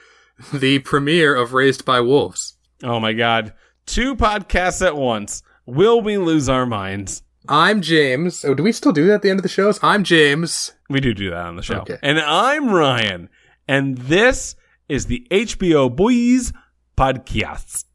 the 0.54 0.80
premiere 0.80 1.36
of 1.36 1.54
Raised 1.54 1.86
by 1.86 2.02
Wolves. 2.02 2.58
Oh 2.84 3.00
my 3.00 3.14
God. 3.14 3.54
Two 3.86 4.16
podcasts 4.16 4.86
at 4.86 4.96
once. 4.96 5.44
Will 5.66 6.02
we 6.02 6.18
lose 6.18 6.50
our 6.50 6.66
minds? 6.66 7.24
I'm 7.48 7.82
James. 7.82 8.46
Oh, 8.46 8.54
do 8.54 8.64
we 8.64 8.72
still 8.72 8.92
do 8.92 9.08
that 9.08 9.16
at 9.16 9.22
the 9.22 9.30
end 9.30 9.40
of 9.40 9.44
the 9.44 9.50
shows? 9.50 9.80
I'm 9.82 10.04
James. 10.04 10.74
We 10.90 11.00
do 11.00 11.14
do 11.14 11.30
that 11.32 11.46
on 11.46 11.56
the 11.56 11.64
show. 11.64 11.80
Okay. 11.80 11.98
And 12.02 12.20
I'm 12.20 12.70
Ryan. 12.70 13.30
And 13.68 13.98
this 13.98 14.56
is 14.88 15.06
the 15.06 15.28
HBO 15.30 15.96
Boys 15.96 16.54
podcast. 16.98 17.86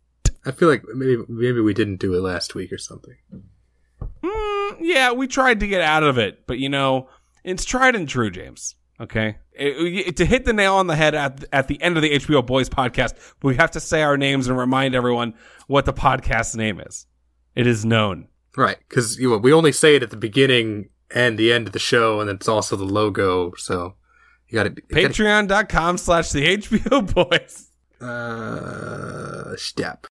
I 0.47 0.51
feel 0.51 0.69
like 0.69 0.83
maybe 0.95 1.23
maybe 1.29 1.61
we 1.61 1.75
didn't 1.75 1.97
do 1.97 2.15
it 2.15 2.21
last 2.21 2.55
week 2.55 2.73
or 2.73 2.79
something. 2.79 3.17
Mm, 4.23 4.77
yeah, 4.81 5.13
we 5.13 5.27
tried 5.27 5.61
to 5.61 5.67
get 5.67 5.81
out 5.81 6.03
of 6.03 6.19
it, 6.19 6.47
but 6.47 6.59
you 6.59 6.69
know, 6.69 7.09
it's 7.45 7.65
tried 7.65 7.95
and 7.95 8.09
true, 8.09 8.31
James. 8.31 8.75
Okay. 9.01 9.37
It- 9.53 10.07
it- 10.09 10.17
to 10.19 10.25
hit 10.25 10.45
the 10.45 10.53
nail 10.53 10.75
on 10.75 10.87
the 10.87 10.97
head 10.97 11.15
at, 11.15 11.45
at 11.53 11.69
the 11.69 11.81
end 11.83 11.97
of 11.97 12.03
the 12.03 12.11
HBO 12.11 12.45
Boys 12.47 12.69
podcast, 12.69 13.15
we 13.43 13.57
have 13.57 13.71
to 13.73 13.81
say 13.81 14.03
our 14.03 14.17
names 14.17 14.47
and 14.49 14.57
remind 14.59 14.95
everyone 14.95 15.35
what 15.67 15.85
the 15.85 15.93
podcast 15.93 16.55
name 16.57 16.81
is. 16.81 17.07
It 17.55 17.67
is 17.67 17.85
known. 17.85 18.29
Right, 18.57 18.77
because 18.89 19.19
you 19.19 19.31
know, 19.31 19.39
we 19.39 19.53
only 19.53 19.73
say 19.73 19.97
it 19.97 20.03
at 20.03 20.11
the 20.11 20.17
beginning 20.17 20.91
and 21.15 21.37
the 21.39 21.53
end 21.53 21.67
of 21.67 21.73
the 21.73 21.79
show, 21.79 22.21
and 22.21 22.31
it's 22.31 22.49
also 22.49 22.77
the 22.77 22.85
logo. 22.85 23.53
So 23.57 23.95
you 24.49 24.55
got 24.55 24.65
to 24.77 24.83
Patreon.com 24.83 25.99
slash 25.99 26.31
the 26.31 26.57
HBO 26.59 27.15
Boys. 27.15 27.71
Uh, 28.01 29.57
step. 29.57 30.03